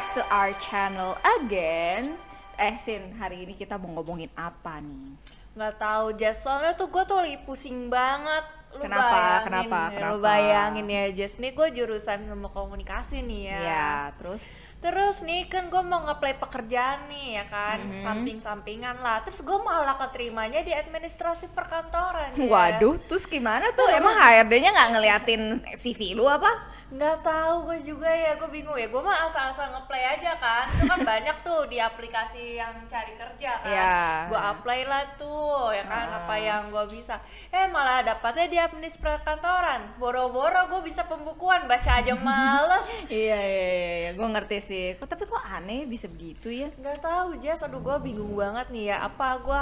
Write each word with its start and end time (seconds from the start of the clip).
back 0.00 0.16
to 0.16 0.24
our 0.32 0.56
channel 0.56 1.12
again. 1.36 2.16
Eh, 2.56 2.72
Sin, 2.80 3.12
hari 3.20 3.44
ini 3.44 3.52
kita 3.52 3.76
mau 3.76 3.92
ngomongin 3.92 4.32
apa 4.32 4.80
nih? 4.80 5.12
nggak 5.50 5.76
tahu 5.76 6.16
Jess 6.16 6.40
soalnya 6.40 6.72
tuh 6.72 6.88
gue 6.88 7.04
tuh 7.04 7.20
lagi 7.20 7.36
pusing 7.42 7.90
banget 7.90 8.46
lu 8.70 8.80
Kenapa? 8.80 9.02
bayangin 9.10 9.44
Kenapa? 9.44 9.76
ya, 9.76 9.84
lu 9.84 9.92
Kenapa? 9.92 10.24
bayangin 10.24 10.86
ya 10.86 11.04
Jess 11.10 11.34
nih 11.36 11.52
gue 11.52 11.68
jurusan 11.74 12.22
ilmu 12.22 12.48
komunikasi 12.48 13.18
nih 13.20 13.50
ya 13.50 13.60
Ya, 13.60 13.90
terus 14.14 14.46
terus 14.78 15.20
nih 15.20 15.50
kan 15.50 15.66
gue 15.66 15.82
mau 15.82 16.06
ngeplay 16.06 16.38
pekerjaan 16.38 17.10
nih 17.10 17.36
ya 17.36 17.44
kan 17.44 17.76
Mhm. 17.82 17.98
samping-sampingan 17.98 19.02
lah 19.02 19.20
terus 19.20 19.42
gue 19.42 19.58
malah 19.58 19.98
keterimanya 19.98 20.62
di 20.62 20.70
administrasi 20.70 21.50
perkantoran 21.50 22.30
waduh, 22.48 22.96
terus 23.04 23.26
gimana 23.26 23.68
tuh? 23.74 23.90
Emang 23.90 24.16
HRD-nya 24.16 24.70
nggak 24.70 24.90
ngeliatin 24.96 25.42
CV 25.74 26.14
lu 26.14 26.24
apa? 26.24 26.69
Nggak 26.90 27.22
tahu 27.22 27.54
gue 27.64 27.78
juga 27.84 28.06
ya 28.06 28.34
gue 28.34 28.50
bingung 28.50 28.74
ya 28.74 28.86
gue 28.86 28.98
mah 28.98 29.24
asal-asal 29.24 29.70
ngeplay 29.70 30.02
aja 30.10 30.34
kan 30.34 30.66
itu 30.66 30.84
kan 30.84 30.98
banyak 31.00 31.36
tuh 31.40 31.62
di 31.64 31.78
aplikasi 31.78 32.56
yang 32.56 32.74
cari 32.84 33.14
kerja 33.14 33.50
kan 33.56 33.70
Ya. 33.70 34.26
gue 34.26 34.34
apply 34.36 34.80
lah 34.84 35.06
tuh 35.14 35.70
ya 35.70 35.84
kan 35.84 36.06
Ah. 36.08 36.18
apa 36.20 36.34
yang 36.34 36.66
gue 36.68 36.84
bisa 36.90 37.22
eh 37.48 37.66
malah 37.66 38.02
dapatnya 38.02 38.46
di 38.46 38.58
administrasi 38.58 39.22
kantoran 39.22 39.94
boro-boro 39.96 40.66
gue 40.68 40.82
bisa 40.82 41.04
pembukuan 41.04 41.64
baca 41.64 41.90
aja 41.96 42.10
males 42.20 42.90
Iya, 43.06 43.38
iya, 43.38 43.66
iya, 43.70 43.94
iya. 43.96 44.10
gue 44.12 44.26
ngerti 44.26 44.58
sih. 44.58 44.86
Kok 44.94 45.06
tapi 45.06 45.24
kok 45.24 45.38
aneh 45.40 45.84
bisa 45.84 46.06
begitu 46.06 46.50
ya? 46.50 46.68
nggak 46.72 46.98
tahu 46.98 47.38
Jess 47.38 47.62
aduh 47.62 47.78
gue 47.78 47.96
bingung 48.02 48.34
banget 48.34 48.66
nih 48.68 48.90
ya 48.90 48.96
apa 49.00 49.38
gue 49.38 49.60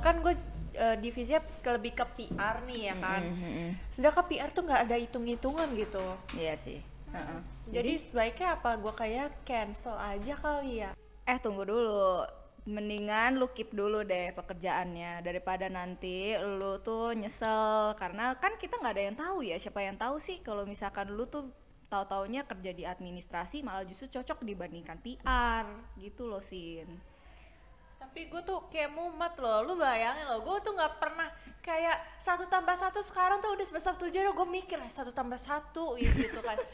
kan 0.00 0.14
gue 0.18 0.34
eh, 0.78 0.96
divisinya 0.96 1.42
ke- 1.42 1.74
lebih 1.74 1.92
ke 1.92 2.04
PR 2.06 2.62
nih 2.64 2.80
ya 2.88 2.94
kan? 2.96 3.22
Mhm, 3.26 3.68
sedangkan 3.90 4.24
PR 4.24 4.50
tuh 4.50 4.62
nggak 4.62 4.82
ada 4.86 4.96
hitung-hitungan 4.96 5.68
gitu. 5.74 6.06
Iya 6.34 6.54
sih. 6.54 6.78
Heeh. 7.08 7.40
jadi 7.68 7.96
sebaiknya 7.96 8.56
apa? 8.56 8.76
Gue 8.76 8.92
kayak 8.92 9.42
cancel 9.42 9.96
aja 9.96 10.34
kali 10.36 10.80
ya. 10.80 10.90
Eh 11.24 11.36
tunggu 11.36 11.64
dulu, 11.64 12.24
mendingan 12.64 13.36
lu 13.36 13.48
keep 13.48 13.72
dulu 13.72 14.04
deh 14.04 14.32
pekerjaannya. 14.32 15.20
Daripada 15.20 15.68
nanti 15.68 16.32
lu 16.36 16.78
tuh 16.78 17.12
nyesel. 17.12 17.92
Karena 17.96 18.36
kan 18.36 18.56
kita 18.56 18.76
nggak 18.76 18.94
ada 18.94 19.04
yang 19.04 19.16
tahu 19.16 19.38
ya. 19.42 19.56
Siapa 19.56 19.80
yang 19.80 19.96
tahu 19.96 20.16
sih 20.16 20.40
kalau 20.40 20.64
misalkan 20.64 21.12
lu 21.12 21.24
tuh 21.24 21.48
tahu-taunya 21.88 22.44
kerja 22.44 22.76
di 22.76 22.84
administrasi 22.84 23.64
malah 23.64 23.84
justru 23.84 24.20
cocok 24.20 24.44
dibandingkan 24.44 25.00
PR 25.00 25.64
gitu 25.96 26.28
loh 26.28 26.44
sin. 26.44 26.84
Tapi 27.98 28.30
gue 28.30 28.40
tuh 28.42 28.70
kayak 28.70 28.94
mumet 28.94 29.34
loh 29.36 29.62
lu 29.62 29.74
bayangin 29.74 30.24
loh 30.24 30.40
gue 30.40 30.56
tuh 30.62 30.72
nggak 30.72 31.02
pernah 31.02 31.28
kayak 31.60 31.98
satu 32.16 32.46
tambah 32.46 32.74
satu 32.74 33.02
sekarang 33.02 33.38
tuh 33.38 33.52
udah 33.52 33.66
semester 33.66 33.94
tujuh 33.98 34.22
gue 34.24 34.46
mikir 34.48 34.78
"Eh, 34.78 34.88
satu 34.88 35.10
tambah 35.10 35.36
satu 35.36 35.98
gitu 35.98 36.38
kan 36.40 36.56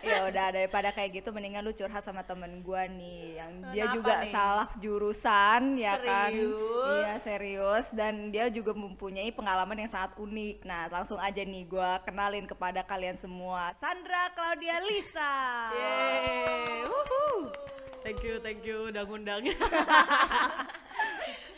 ya 0.00 0.24
udah 0.24 0.56
daripada 0.56 0.88
kayak 0.90 1.20
gitu 1.20 1.30
mendingan 1.30 1.60
lu 1.60 1.70
curhat 1.70 2.00
sama 2.00 2.24
temen 2.24 2.64
gua 2.64 2.88
nih 2.88 3.38
yang 3.38 3.52
dia 3.70 3.86
Kenapa 3.86 3.94
juga 3.94 4.14
nih? 4.24 4.32
salah 4.32 4.68
jurusan 4.80 5.62
ya 5.76 5.94
kan 6.00 6.32
Serius? 6.32 6.88
iya 6.96 7.12
serius 7.20 7.86
dan 7.92 8.32
dia 8.32 8.48
juga 8.48 8.72
mempunyai 8.72 9.28
pengalaman 9.30 9.76
yang 9.78 9.90
sangat 9.92 10.16
unik 10.16 10.64
nah 10.64 10.88
langsung 10.88 11.20
aja 11.20 11.44
nih 11.44 11.68
gua 11.68 12.00
kenalin 12.02 12.48
kepada 12.48 12.80
kalian 12.82 13.14
semua 13.14 13.70
Sandra 13.76 14.32
Claudia 14.32 14.80
Lisa 14.80 15.32
Yeay, 15.76 16.80
wuhu. 16.88 17.52
Thank 18.00 18.24
you, 18.24 18.40
thank 18.40 18.64
you 18.64 18.88
udah 18.88 19.04
ngundang. 19.04 19.44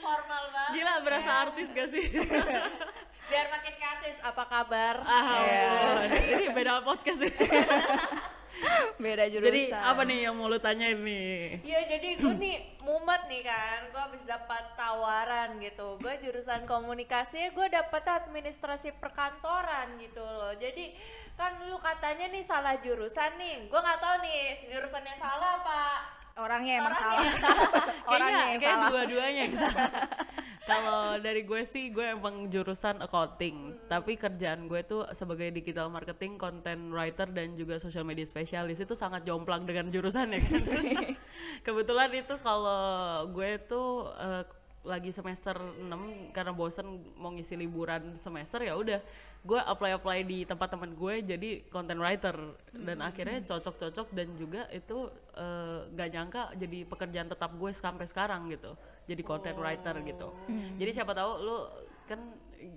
formal 0.03 0.45
banget 0.51 0.73
Gila 0.75 0.95
berasa 1.07 1.31
artis 1.49 1.69
gak 1.71 1.89
sih? 1.95 2.07
biar 3.31 3.47
makin 3.49 3.75
kartis 3.81 4.19
apa 4.21 4.45
kabar 4.45 5.01
ah, 5.09 5.25
ampun. 5.41 6.09
Ini 6.21 6.47
beda 6.53 6.85
podcast 6.85 7.25
ya. 7.25 7.33
beda 9.03 9.25
jurusan 9.33 9.49
Jadi 9.49 9.63
apa 9.73 10.03
nih 10.05 10.19
yang 10.29 10.35
mau 10.37 10.53
lu 10.53 10.61
tanyain 10.61 11.01
nih? 11.01 11.65
Iya 11.65 11.81
jadi 11.97 12.09
gue 12.21 12.35
nih 12.37 12.57
mumet 12.85 13.25
nih 13.33 13.41
kan, 13.41 13.89
gue 13.89 14.03
habis 14.05 14.29
dapat 14.29 14.77
tawaran 14.77 15.57
gitu. 15.65 15.97
Gue 15.97 16.21
jurusan 16.21 16.69
komunikasi, 16.69 17.57
gue 17.57 17.67
dapat 17.73 18.05
administrasi 18.05 19.01
perkantoran 19.01 19.97
gitu 19.97 20.21
loh. 20.21 20.53
Jadi 20.61 20.93
kan 21.33 21.57
lu 21.73 21.81
katanya 21.81 22.29
nih 22.29 22.45
salah 22.45 22.77
jurusan 22.85 23.33
nih, 23.41 23.73
gue 23.73 23.81
nggak 23.81 24.01
tahu 24.03 24.17
nih 24.29 24.69
jurusannya 24.69 25.15
salah 25.17 25.65
apa. 25.65 25.83
Orangnya 26.35 26.73
emang 26.81 26.93
Orangnya. 26.93 27.33
salah 27.37 27.63
orangnya 28.07 28.45
yang 28.49 28.61
kayak 28.63 28.77
salah. 28.79 28.89
dua-duanya 28.91 29.41
yang 29.45 29.57
salah. 29.57 29.91
Kalau 30.63 31.19
dari 31.19 31.43
gue 31.43 31.67
sih 31.67 31.91
gue 31.91 32.15
emang 32.15 32.47
jurusan 32.47 33.03
accounting, 33.03 33.83
tapi 33.91 34.15
kerjaan 34.15 34.71
gue 34.71 34.87
tuh 34.87 35.03
sebagai 35.11 35.51
digital 35.51 35.91
marketing, 35.91 36.39
content 36.39 36.95
writer 36.95 37.27
dan 37.27 37.59
juga 37.59 37.83
social 37.83 38.07
media 38.07 38.23
spesialis 38.23 38.79
itu 38.79 38.95
sangat 38.95 39.27
jomplang 39.27 39.67
dengan 39.67 39.91
jurusan 39.91 40.31
ya 40.31 40.39
kan. 40.39 40.63
Kebetulan 41.67 42.15
itu 42.15 42.39
kalau 42.39 42.79
gue 43.35 43.59
tuh 43.67 44.07
eh, 44.15 44.47
lagi 44.83 45.15
semester 45.15 45.55
6 45.55 46.35
karena 46.35 46.51
bosen 46.51 47.07
mau 47.15 47.31
ngisi 47.31 47.55
liburan 47.55 48.19
semester 48.19 48.59
ya 48.67 48.75
udah. 48.75 48.99
Gue 49.47 49.59
apply 49.59 49.99
apply 49.99 50.19
di 50.27 50.43
tempat 50.43 50.75
teman 50.75 50.95
gue 50.99 51.23
jadi 51.23 51.63
content 51.71 52.03
writer. 52.03 52.35
Dan 52.75 52.99
akhirnya 52.99 53.47
cocok-cocok 53.47 54.11
dan 54.11 54.35
juga 54.35 54.67
itu 54.75 55.07
eh, 55.39 55.87
gak 55.95 56.09
nyangka 56.11 56.43
jadi 56.59 56.79
pekerjaan 56.87 57.31
tetap 57.31 57.55
gue 57.55 57.71
sampai 57.71 58.07
sekarang 58.11 58.51
gitu. 58.51 58.75
Jadi 59.07 59.23
content 59.23 59.59
writer 59.59 59.95
gitu. 60.03 60.35
Jadi 60.79 60.91
siapa 60.91 61.15
tahu 61.15 61.31
lu 61.43 61.57
kan 62.11 62.21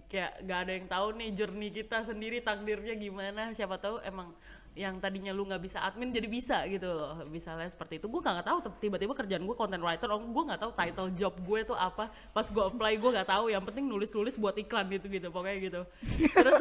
kayak 0.09 0.45
gak 0.45 0.59
ada 0.65 0.71
yang 0.77 0.87
tahu 0.89 1.07
nih 1.17 1.29
journey 1.33 1.69
kita 1.73 2.05
sendiri 2.05 2.37
takdirnya 2.45 2.93
gimana. 2.97 3.49
Siapa 3.53 3.81
tahu 3.81 3.97
emang 4.05 4.33
yang 4.75 4.99
tadinya 4.99 5.31
lu 5.31 5.47
nggak 5.47 5.63
bisa 5.63 5.79
admin 5.87 6.11
jadi 6.11 6.27
bisa 6.27 6.67
gitu 6.67 6.91
loh 6.91 7.23
misalnya 7.31 7.65
seperti 7.71 8.03
itu. 8.03 8.11
Gue 8.11 8.19
nggak 8.19 8.43
tahu 8.43 8.59
tiba-tiba 8.83 9.15
kerjaan 9.15 9.47
gue 9.47 9.55
content 9.55 9.79
writer 9.79 10.11
oh 10.11 10.19
gue 10.19 10.43
nggak 10.51 10.61
tahu 10.61 10.71
title 10.75 11.09
job 11.15 11.33
gue 11.39 11.59
tuh 11.63 11.79
apa. 11.79 12.11
Pas 12.35 12.43
gue 12.43 12.63
apply 12.63 12.99
gue 12.99 13.11
nggak 13.15 13.29
tahu 13.31 13.47
yang 13.47 13.63
penting 13.63 13.87
nulis-nulis 13.87 14.35
buat 14.35 14.59
iklan 14.59 14.91
gitu 14.91 15.07
gitu 15.07 15.31
pokoknya 15.31 15.57
gitu. 15.63 15.81
Terus 16.27 16.59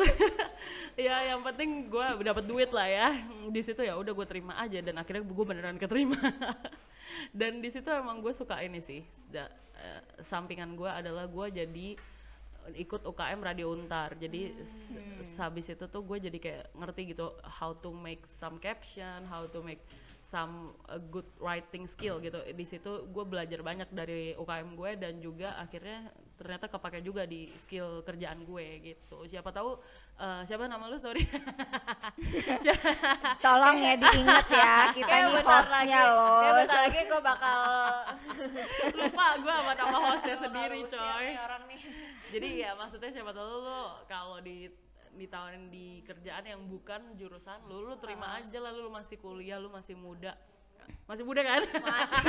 ya 1.11 1.35
yang 1.35 1.43
penting 1.43 1.91
gue 1.91 2.07
dapat 2.23 2.47
duit 2.47 2.71
lah 2.71 2.87
ya. 2.87 3.09
Di 3.51 3.61
situ 3.67 3.83
ya 3.83 3.99
udah 3.99 4.15
gue 4.15 4.27
terima 4.31 4.55
aja 4.63 4.79
dan 4.79 4.95
akhirnya 4.95 5.27
gue 5.27 5.45
beneran 5.45 5.77
keterima. 5.77 6.17
Dan 7.31 7.63
di 7.63 7.71
situ 7.71 7.87
emang 7.91 8.23
gue 8.23 8.33
suka 8.35 8.59
ini 8.65 8.81
sih 8.83 9.05
Sda- 9.13 9.53
eh, 9.79 10.03
sampingan 10.23 10.75
gue 10.75 10.89
adalah 10.89 11.27
gue 11.27 11.47
jadi 11.51 11.89
ikut 12.73 13.05
UKM 13.05 13.41
Radio 13.41 13.69
Untar. 13.71 14.17
Jadi 14.17 14.57
s- 14.59 14.97
habis 15.37 15.69
itu 15.69 15.85
tuh 15.85 16.01
gue 16.01 16.19
jadi 16.23 16.39
kayak 16.39 16.65
ngerti 16.73 17.13
gitu 17.13 17.29
how 17.45 17.77
to 17.77 17.91
make 17.91 18.25
some 18.25 18.57
caption 18.57 19.25
how 19.27 19.45
to 19.45 19.61
make 19.61 19.85
some 20.25 20.73
uh, 20.89 20.97
good 21.13 21.29
writing 21.37 21.85
skill 21.85 22.17
gitu. 22.19 22.41
Di 22.57 22.65
situ 22.65 23.05
gue 23.13 23.25
belajar 23.29 23.61
banyak 23.61 23.93
dari 23.93 24.33
UKM 24.35 24.73
gue 24.73 24.91
dan 24.97 25.21
juga 25.21 25.53
akhirnya 25.61 26.09
ternyata 26.35 26.67
kepake 26.67 27.05
juga 27.05 27.29
di 27.29 27.53
skill 27.61 28.01
kerjaan 28.01 28.41
gue 28.43 28.67
gitu. 28.81 29.29
Siapa 29.29 29.53
tahu 29.53 29.77
uh, 30.17 30.43
siapa 30.49 30.65
nama 30.65 30.89
lu? 30.89 30.97
Sorry. 30.97 31.23
Tolong 33.45 33.77
ya 33.77 33.95
diingat 34.01 34.47
ya 34.49 34.75
kita 34.97 35.15
bentar 35.29 35.61
hostnya 35.61 36.01
loh. 36.09 36.41
kayak 36.41 36.55
bentar 36.65 36.79
lagi 36.89 37.01
gue 37.05 37.21
bakal 37.21 37.61
lupa 38.99 39.27
gue 39.39 39.55
sama 39.55 39.73
nama 39.77 39.99
hostnya 40.09 40.37
sendiri 40.41 40.81
coy. 40.89 41.27
nih 41.29 41.39
orang 41.39 41.63
nih. 41.69 41.81
jadi 42.33 42.49
ya 42.67 42.71
maksudnya 42.75 43.11
siapa 43.13 43.31
tahu 43.31 43.63
lo 43.63 44.03
kalau 44.09 44.41
di 44.41 44.73
ditawarin 45.15 45.71
di 45.71 46.03
kerjaan 46.03 46.45
yang 46.45 46.61
bukan 46.67 47.15
jurusan 47.15 47.63
lu 47.67 47.87
lu 47.87 47.95
terima 47.97 48.37
aja 48.37 48.59
lah 48.59 48.71
lu 48.71 48.91
masih 48.91 49.17
kuliah 49.17 49.59
lu 49.59 49.71
masih 49.71 49.95
muda. 49.95 50.35
Masih 51.09 51.25
muda 51.25 51.41
kan? 51.41 51.65
Masih. 51.65 52.21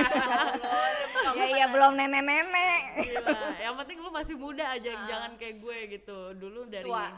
Allah, 1.27 1.35
ya 1.43 1.45
iya 1.59 1.65
belum 1.67 1.91
nenek-nenek. 1.99 2.81
Gila. 3.03 3.39
yang 3.59 3.75
penting 3.75 3.97
lu 3.99 4.07
masih 4.07 4.35
muda 4.39 4.63
aja 4.71 4.91
jangan 5.05 5.35
kayak 5.35 5.59
gue 5.59 5.77
gitu. 5.91 6.31
Dulu 6.39 6.63
dari 6.71 6.87
Tua. 6.87 7.11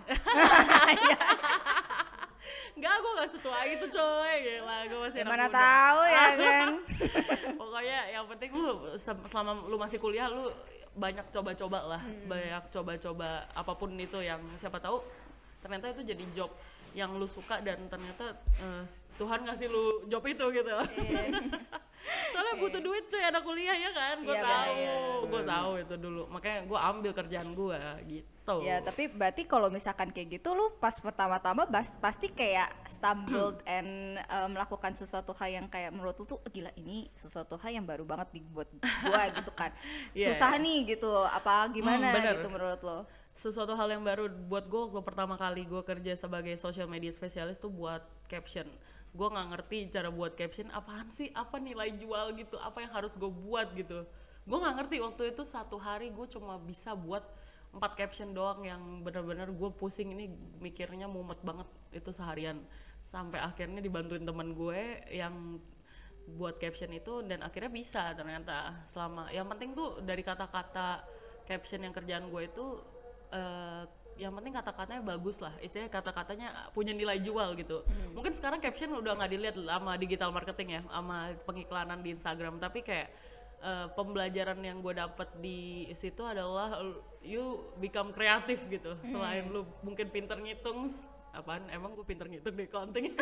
Enggak, 2.78 2.94
gue 3.02 3.12
gak 3.18 3.32
setua 3.34 3.60
itu 3.66 3.86
coy. 3.90 4.34
Gila, 4.40 4.78
gue 4.86 5.00
masih 5.02 5.20
Gimana 5.26 5.46
tahu 5.50 6.00
ya 6.06 6.26
kan 6.42 6.68
Pokoknya 7.58 8.00
yang 8.14 8.26
penting 8.30 8.50
lu 8.54 8.70
se- 8.98 9.26
selama 9.30 9.66
lu 9.66 9.78
masih 9.78 9.98
kuliah 9.98 10.30
lu 10.30 10.50
banyak 10.98 11.30
coba-coba 11.30 11.80
lah, 11.86 12.02
banyak 12.26 12.74
coba-coba 12.74 13.46
apa 13.54 13.74
pun 13.78 13.94
itu 13.94 14.18
yang 14.18 14.42
siapa 14.58 14.82
tahu 14.82 14.98
ternyata 15.68 15.92
itu 15.92 16.04
jadi 16.08 16.26
job 16.34 16.52
yang 16.96 17.14
lu 17.14 17.28
suka 17.28 17.60
dan 17.60 17.86
ternyata 17.86 18.34
eh, 18.58 18.84
Tuhan 19.20 19.44
ngasih 19.44 19.68
lu 19.68 20.08
job 20.08 20.24
itu 20.24 20.46
gitu. 20.50 20.72
Soalnya 22.32 22.56
butuh 22.56 22.80
duit 22.80 23.04
cuy 23.12 23.20
anak 23.20 23.44
kuliah 23.44 23.76
ya 23.76 23.92
kan, 23.92 24.16
gue 24.24 24.32
Iya, 24.32 24.42
tahu, 24.42 24.72
iya, 24.74 24.96
gue 25.28 25.42
tahu 25.44 25.72
itu 25.76 25.96
dulu. 26.00 26.24
Makanya 26.32 26.60
gue 26.64 26.80
ambil 26.80 27.12
kerjaan 27.12 27.50
gue 27.52 27.80
gitu. 28.08 28.56
Ya, 28.64 28.80
tapi 28.80 29.12
berarti 29.12 29.44
kalau 29.44 29.68
misalkan 29.68 30.16
kayak 30.16 30.40
gitu 30.40 30.56
lu 30.56 30.72
pas 30.80 30.96
pertama-tama 30.96 31.68
pasti 32.00 32.32
kayak 32.32 32.72
stumbled 32.88 33.60
and 33.68 34.24
uh, 34.32 34.48
melakukan 34.48 34.96
sesuatu 34.96 35.36
hal 35.36 35.52
yang 35.52 35.68
kayak 35.68 35.92
menurut 35.92 36.16
lu 36.16 36.26
tuh 36.26 36.40
"Oh, 36.40 36.48
gila 36.48 36.72
ini 36.80 37.12
sesuatu 37.12 37.60
hal 37.60 37.76
yang 37.76 37.84
baru 37.84 38.08
banget 38.08 38.40
dibuat 38.40 38.72
gua 39.04 39.28
gitu 39.36 39.52
kan. 39.52 39.76
Iya, 40.16 40.32
Susah 40.32 40.56
iya. 40.56 40.64
nih 40.64 40.78
gitu. 40.96 41.12
Apa 41.12 41.68
gimana 41.76 42.08
Hmm, 42.08 42.16
bener. 42.16 42.34
gitu 42.40 42.48
menurut 42.48 42.80
lo? 42.82 43.04
Sesuatu 43.38 43.78
hal 43.78 43.94
yang 43.94 44.02
baru 44.02 44.34
buat 44.50 44.66
gue 44.66 44.82
waktu 44.90 45.06
pertama 45.06 45.38
kali 45.38 45.70
gue 45.70 45.86
kerja 45.86 46.18
sebagai 46.18 46.58
social 46.58 46.90
media 46.90 47.14
spesialis 47.14 47.62
tuh 47.62 47.70
buat 47.70 48.02
caption. 48.26 48.66
Gue 49.14 49.30
nggak 49.30 49.48
ngerti 49.54 49.94
cara 49.94 50.10
buat 50.10 50.34
caption 50.34 50.74
apaan 50.74 51.14
sih? 51.14 51.30
Apa 51.38 51.62
nilai 51.62 51.94
jual 52.02 52.34
gitu? 52.34 52.58
Apa 52.58 52.82
yang 52.82 52.92
harus 52.98 53.14
gue 53.14 53.30
buat? 53.30 53.70
gitu. 53.78 54.10
Gue 54.50 54.58
nggak 54.58 54.76
ngerti 54.82 54.96
waktu 55.06 55.24
itu 55.38 55.46
satu 55.46 55.78
hari 55.78 56.10
gue 56.10 56.26
cuma 56.34 56.58
bisa 56.58 56.98
buat 56.98 57.22
empat 57.78 57.94
caption 57.94 58.34
doang 58.34 58.66
yang 58.66 58.82
bener-bener 59.06 59.54
gue 59.54 59.70
pusing. 59.70 60.18
Ini 60.18 60.34
mikirnya 60.58 61.06
mumet 61.06 61.38
banget 61.46 61.70
itu 61.94 62.10
seharian. 62.10 62.58
Sampai 63.06 63.38
akhirnya 63.38 63.86
dibantuin 63.86 64.26
teman 64.26 64.58
gue 64.58 65.06
yang 65.14 65.62
buat 66.42 66.58
caption 66.58 66.90
itu 66.90 67.22
dan 67.22 67.46
akhirnya 67.46 67.70
bisa 67.70 68.18
ternyata. 68.18 68.82
Selama 68.90 69.30
yang 69.30 69.46
penting 69.46 69.78
tuh 69.78 70.02
dari 70.02 70.26
kata-kata 70.26 71.06
caption 71.46 71.86
yang 71.86 71.94
kerjaan 71.94 72.34
gue 72.34 72.44
itu 72.50 72.97
eh, 73.32 73.84
yang 74.18 74.34
penting 74.34 74.54
kata-katanya 74.58 75.02
bagus 75.06 75.38
lah. 75.40 75.54
Istilahnya 75.62 75.94
kata-katanya 75.94 76.48
punya 76.74 76.92
nilai 76.92 77.22
jual 77.22 77.54
gitu. 77.54 77.86
Mungkin 78.18 78.34
sekarang 78.34 78.58
caption 78.58 78.98
udah 78.98 79.14
nggak 79.14 79.32
dilihat 79.32 79.56
sama 79.62 79.94
digital 79.96 80.34
marketing 80.34 80.70
ya 80.78 80.82
sama 80.90 81.38
pengiklanan 81.46 82.02
di 82.02 82.18
Instagram. 82.18 82.58
Tapi 82.58 82.82
kayak 82.82 83.08
eh, 83.62 83.88
pembelajaran 83.94 84.58
yang 84.66 84.82
gue 84.82 84.94
dapet 84.98 85.30
di 85.38 85.90
situ 85.94 86.26
adalah 86.26 86.82
you 87.22 87.62
become 87.78 88.10
kreatif 88.10 88.66
gitu. 88.68 88.98
Selain 89.06 89.46
lu 89.48 89.70
mungkin 89.86 90.10
pinter 90.10 90.42
ngitung 90.42 90.90
apaan? 91.40 91.70
Emang 91.70 91.94
gue 91.94 92.06
pinter 92.06 92.26
ngitung 92.26 92.58
di 92.58 92.66
accounting 92.66 93.14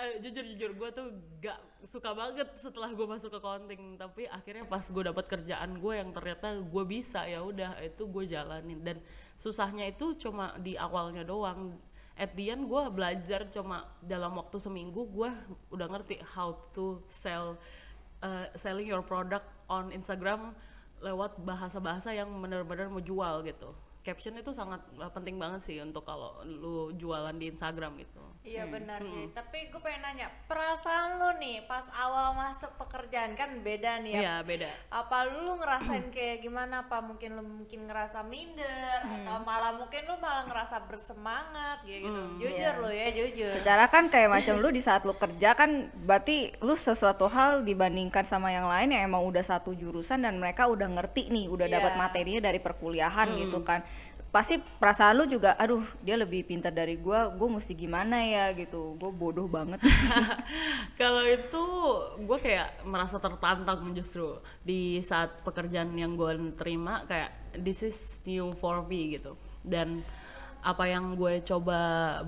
Eh, 0.00 0.18
jujur 0.24 0.44
jujur 0.54 0.70
gue 0.76 0.88
tuh 0.90 1.06
gak 1.38 1.58
suka 1.84 2.16
banget 2.16 2.48
setelah 2.56 2.90
gue 2.92 3.06
masuk 3.06 3.30
ke 3.32 3.38
accounting 3.38 3.82
tapi 4.00 4.24
akhirnya 4.26 4.64
pas 4.64 4.82
gue 4.82 5.02
dapat 5.04 5.24
kerjaan 5.28 5.78
gue 5.78 5.94
yang 5.96 6.10
ternyata 6.10 6.60
gue 6.60 6.84
bisa 6.88 7.24
ya 7.28 7.44
udah 7.44 7.78
itu 7.84 8.02
gue 8.08 8.24
jalanin. 8.24 8.80
Dan 8.80 8.96
susahnya 9.36 9.86
itu 9.88 10.16
cuma 10.16 10.56
di 10.58 10.74
awalnya 10.74 11.22
doang. 11.22 11.76
At 12.16 12.36
the 12.36 12.52
end 12.52 12.68
gue 12.68 12.82
belajar 12.92 13.48
cuma 13.48 13.88
dalam 14.04 14.36
waktu 14.36 14.60
seminggu 14.60 15.08
gue 15.08 15.30
udah 15.72 15.86
ngerti 15.88 16.20
how 16.36 16.52
to 16.76 17.00
sell 17.08 17.56
uh, 18.20 18.46
selling 18.56 18.88
your 18.88 19.04
product 19.04 19.48
on 19.68 19.88
Instagram 19.92 20.52
lewat 21.00 21.40
bahasa-bahasa 21.40 22.12
yang 22.12 22.28
benar-benar 22.40 22.92
mau 22.92 23.00
jual 23.00 23.40
gitu 23.48 23.72
caption 24.00 24.32
itu 24.40 24.50
sangat 24.56 24.80
uh, 24.96 25.12
penting 25.12 25.36
banget 25.36 25.60
sih 25.60 25.76
untuk 25.78 26.08
kalau 26.08 26.40
lu 26.44 26.90
jualan 26.96 27.36
di 27.36 27.52
Instagram 27.52 28.00
gitu 28.00 28.30
Iya 28.40 28.64
benar 28.72 29.04
sih. 29.04 29.28
Tapi 29.36 29.68
gue 29.68 29.80
pengen 29.84 30.00
nanya, 30.00 30.32
perasaan 30.48 31.20
lu 31.20 31.28
nih 31.44 31.60
pas 31.68 31.84
awal 31.92 32.32
masuk 32.32 32.72
pekerjaan 32.80 33.36
kan 33.36 33.60
beda 33.60 34.00
nih 34.00 34.16
ya. 34.16 34.20
Iya 34.24 34.34
beda 34.40 34.70
Apa 34.88 35.28
lu 35.28 35.60
ngerasain 35.60 36.08
kayak 36.16 36.40
gimana? 36.40 36.88
Apa 36.88 37.04
mungkin 37.04 37.36
lu 37.36 37.44
mungkin 37.44 37.84
ngerasa 37.84 38.24
minder 38.24 39.04
atau 39.04 39.44
malah 39.44 39.76
mungkin 39.76 40.08
lu 40.08 40.16
malah 40.16 40.48
ngerasa 40.48 40.88
bersemangat 40.88 41.84
kayak 41.84 42.00
gitu. 42.08 42.22
Jujur 42.40 42.74
lu 42.80 42.90
ya, 42.96 43.06
jujur. 43.12 43.52
Secara 43.60 43.84
kan 43.92 44.08
kayak 44.08 44.32
macam 44.32 44.56
lu 44.56 44.72
di 44.72 44.80
saat 44.80 45.04
lu 45.04 45.12
kerja 45.12 45.52
kan 45.52 45.92
berarti 45.92 46.48
lu 46.64 46.72
sesuatu 46.72 47.28
hal 47.28 47.60
dibandingkan 47.60 48.24
sama 48.24 48.48
yang 48.56 48.64
lain 48.72 48.96
yang 48.96 49.04
emang 49.12 49.20
udah 49.28 49.44
satu 49.44 49.76
jurusan 49.76 50.24
dan 50.24 50.40
mereka 50.40 50.64
udah 50.64 50.88
ngerti 50.88 51.28
nih, 51.28 51.52
udah 51.52 51.68
dapat 51.68 51.92
Iya. 51.92 52.00
materinya 52.00 52.40
dari 52.48 52.56
perkuliahan 52.56 53.36
gitu 53.36 53.60
kan. 53.60 53.84
Pasti 54.30 54.62
perasaan 54.62 55.18
lu 55.18 55.24
juga 55.26 55.58
aduh 55.58 55.82
dia 56.06 56.14
lebih 56.14 56.46
pintar 56.46 56.70
dari 56.70 56.94
gua, 56.94 57.34
gua 57.34 57.58
mesti 57.58 57.74
gimana 57.74 58.22
ya 58.22 58.54
gitu. 58.54 58.94
Gue 58.94 59.10
bodoh 59.10 59.50
banget. 59.50 59.82
Kalau 61.00 61.26
itu 61.26 61.64
gue 62.22 62.38
kayak 62.38 62.86
merasa 62.86 63.18
tertantang 63.18 63.90
justru 63.90 64.38
di 64.62 65.02
saat 65.02 65.42
pekerjaan 65.42 65.90
yang 65.98 66.14
gue 66.14 66.54
terima 66.54 67.02
kayak 67.10 67.34
this 67.58 67.82
is 67.82 68.22
new 68.22 68.54
for 68.54 68.86
me 68.86 69.18
gitu 69.18 69.34
dan 69.66 70.04
apa 70.60 70.84
yang 70.84 71.16
gue 71.16 71.40
coba 71.40 71.80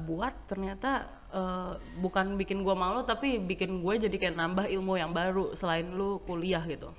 buat 0.08 0.32
ternyata 0.48 1.04
eh, 1.28 1.72
bukan 2.00 2.40
bikin 2.40 2.64
gue 2.64 2.72
malu 2.72 3.04
tapi 3.04 3.36
bikin 3.36 3.84
gue 3.84 4.08
jadi 4.08 4.16
kayak 4.16 4.36
nambah 4.40 4.66
ilmu 4.72 4.96
yang 4.96 5.12
baru 5.12 5.52
selain 5.52 5.92
lu 5.92 6.18
kuliah 6.24 6.64
gitu. 6.64 6.90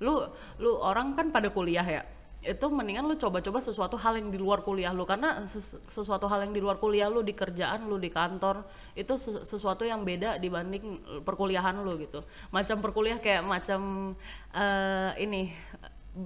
Lu 0.00 0.24
lu 0.56 0.80
orang 0.80 1.12
kan 1.12 1.28
pada 1.28 1.52
kuliah 1.52 1.84
ya 1.84 2.02
itu 2.40 2.66
mendingan 2.72 3.04
lu 3.04 3.16
coba-coba 3.20 3.60
sesuatu 3.60 4.00
hal 4.00 4.16
yang 4.16 4.32
di 4.32 4.40
luar 4.40 4.64
kuliah 4.64 4.92
lu. 4.96 5.04
Karena 5.04 5.44
ses- 5.44 5.76
sesuatu 5.84 6.24
hal 6.24 6.48
yang 6.48 6.52
di 6.56 6.60
luar 6.64 6.80
kuliah 6.80 7.12
lu 7.12 7.20
di 7.20 7.36
kerjaan 7.36 7.84
lu 7.84 8.00
di 8.00 8.08
kantor 8.08 8.64
itu 8.96 9.12
ses- 9.20 9.44
sesuatu 9.44 9.84
yang 9.84 10.00
beda 10.02 10.40
dibanding 10.40 11.00
perkuliahan 11.20 11.84
lu 11.84 12.00
gitu. 12.00 12.24
Macam 12.48 12.80
perkuliah 12.80 13.20
kayak 13.20 13.44
macam 13.44 14.12
eh, 14.56 15.12
ini 15.20 15.52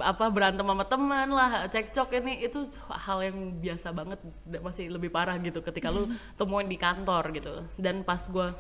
apa 0.01 0.33
berantem 0.33 0.65
sama 0.65 0.87
teman 0.87 1.29
lah 1.35 1.67
cekcok 1.67 2.09
ini. 2.23 2.47
Itu 2.47 2.63
hal 2.89 3.19
yang 3.27 3.59
biasa 3.59 3.91
banget 3.91 4.21
masih 4.63 4.95
lebih 4.95 5.11
parah 5.11 5.35
gitu 5.43 5.61
ketika 5.67 5.91
lu 5.91 6.07
temuin 6.39 6.71
di 6.71 6.79
kantor 6.79 7.35
gitu. 7.35 7.67
Dan 7.75 8.07
pas 8.07 8.23
gua 8.31 8.55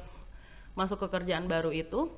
masuk 0.74 1.06
ke 1.06 1.08
kerjaan 1.22 1.46
baru 1.46 1.70
itu 1.70 2.10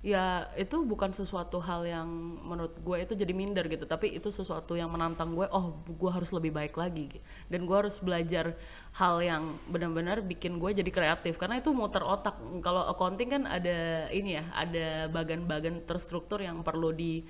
ya 0.00 0.48
itu 0.56 0.80
bukan 0.88 1.12
sesuatu 1.12 1.60
hal 1.60 1.84
yang 1.84 2.08
menurut 2.40 2.72
gue 2.80 2.96
itu 3.04 3.12
jadi 3.12 3.32
minder 3.36 3.68
gitu. 3.68 3.84
Tapi 3.84 4.16
itu 4.16 4.32
sesuatu 4.32 4.72
yang 4.72 4.88
menantang 4.88 5.36
gue 5.36 5.44
oh 5.52 5.76
gue 5.84 6.10
harus 6.10 6.32
lebih 6.32 6.56
baik 6.56 6.74
lagi 6.80 7.20
dan 7.52 7.68
gue 7.68 7.76
harus 7.76 8.00
belajar 8.00 8.56
hal 8.96 9.20
yang 9.20 9.60
benar-benar 9.68 10.24
bikin 10.24 10.56
gue 10.56 10.72
jadi 10.72 10.88
kreatif. 10.88 11.36
Karena 11.36 11.60
itu 11.60 11.70
muter 11.76 12.00
otak. 12.00 12.40
Kalau 12.64 12.88
accounting 12.88 13.28
kan 13.28 13.42
ada 13.44 14.08
ini 14.08 14.40
ya 14.40 14.44
ada 14.56 15.12
bagan-bagan 15.12 15.84
terstruktur 15.84 16.40
yang 16.40 16.64
perlu 16.64 16.96
di 16.96 17.20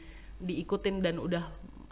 diikutin 0.40 1.02
dan 1.02 1.18
udah 1.18 1.44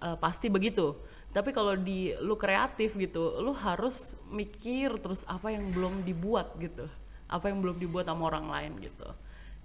eh, 0.03 0.17
pasti 0.23 0.47
begitu. 0.47 0.95
Tapi 1.35 1.51
kalau 1.53 1.75
di 1.77 2.15
lu 2.23 2.39
kreatif 2.39 2.95
gitu 2.95 3.43
lu 3.43 3.51
harus 3.53 4.15
mikir 4.31 4.95
terus 5.03 5.27
apa 5.27 5.51
yang 5.51 5.75
belum 5.75 6.07
dibuat 6.07 6.55
gitu. 6.63 6.87
Apa 7.29 7.51
yang 7.51 7.61
belum 7.61 7.83
dibuat 7.83 8.07
sama 8.09 8.31
orang 8.31 8.47
lain 8.47 8.73
gitu 8.81 9.11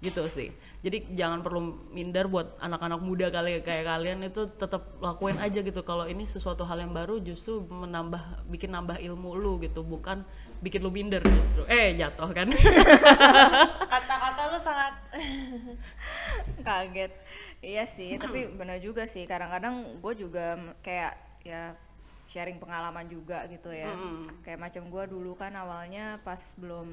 gitu 0.04 0.28
sih 0.28 0.52
jadi 0.84 1.00
jangan 1.16 1.40
perlu 1.40 1.88
minder 1.88 2.28
buat 2.28 2.60
anak-anak 2.60 3.00
muda 3.00 3.32
kali 3.32 3.64
kayak 3.64 3.88
kalian 3.88 4.28
itu 4.28 4.44
tetap 4.52 5.00
lakuin 5.00 5.40
aja 5.40 5.64
gitu 5.64 5.80
kalau 5.80 6.04
ini 6.04 6.28
sesuatu 6.28 6.68
hal 6.68 6.84
yang 6.84 6.92
baru 6.92 7.24
justru 7.24 7.64
menambah 7.64 8.44
bikin 8.52 8.76
nambah 8.76 9.00
ilmu 9.00 9.32
lu 9.32 9.56
gitu 9.64 9.80
bukan 9.80 10.20
bikin 10.60 10.84
lu 10.84 10.92
minder 10.92 11.24
justru 11.24 11.64
eh 11.72 11.96
jatuh 11.96 12.28
kan 12.36 12.52
Kata-kata 13.92 14.42
lu 14.52 14.58
sangat 14.60 14.94
Kaget. 16.66 17.12
Iya 17.64 17.84
sih, 17.88 18.16
tapi 18.20 18.48
benar 18.52 18.80
juga 18.80 19.08
sih. 19.08 19.24
Kadang-kadang 19.24 20.00
gue 20.00 20.14
juga 20.16 20.56
kayak 20.84 21.16
ya 21.44 21.76
sharing 22.24 22.56
pengalaman 22.58 23.06
juga 23.06 23.44
gitu 23.52 23.70
ya. 23.70 23.92
Kayak 24.42 24.60
macam 24.60 24.88
gue 24.88 25.04
dulu 25.10 25.32
kan 25.36 25.52
awalnya 25.54 26.18
pas 26.24 26.56
belum 26.56 26.88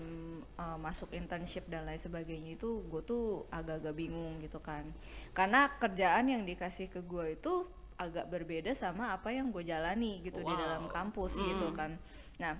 uh, 0.59 0.77
masuk 0.79 1.11
internship 1.15 1.65
dan 1.71 1.87
lain 1.87 1.99
sebagainya 1.99 2.59
itu 2.59 2.83
gue 2.87 3.01
tuh 3.03 3.47
agak-agak 3.51 3.95
bingung 3.95 4.39
gitu 4.43 4.59
kan. 4.59 4.83
Karena 5.31 5.71
kerjaan 5.79 6.27
yang 6.31 6.43
dikasih 6.43 6.91
ke 6.91 7.03
gue 7.03 7.39
itu 7.39 7.67
agak 8.01 8.33
berbeda 8.33 8.73
sama 8.73 9.13
apa 9.13 9.29
yang 9.29 9.53
gue 9.53 9.61
jalani 9.61 10.25
gitu 10.25 10.41
di 10.41 10.49
Wow. 10.49 10.57
dalam 10.57 10.83
kampus 10.89 11.37
gitu 11.37 11.69
kan. 11.77 11.93
Nah, 12.41 12.57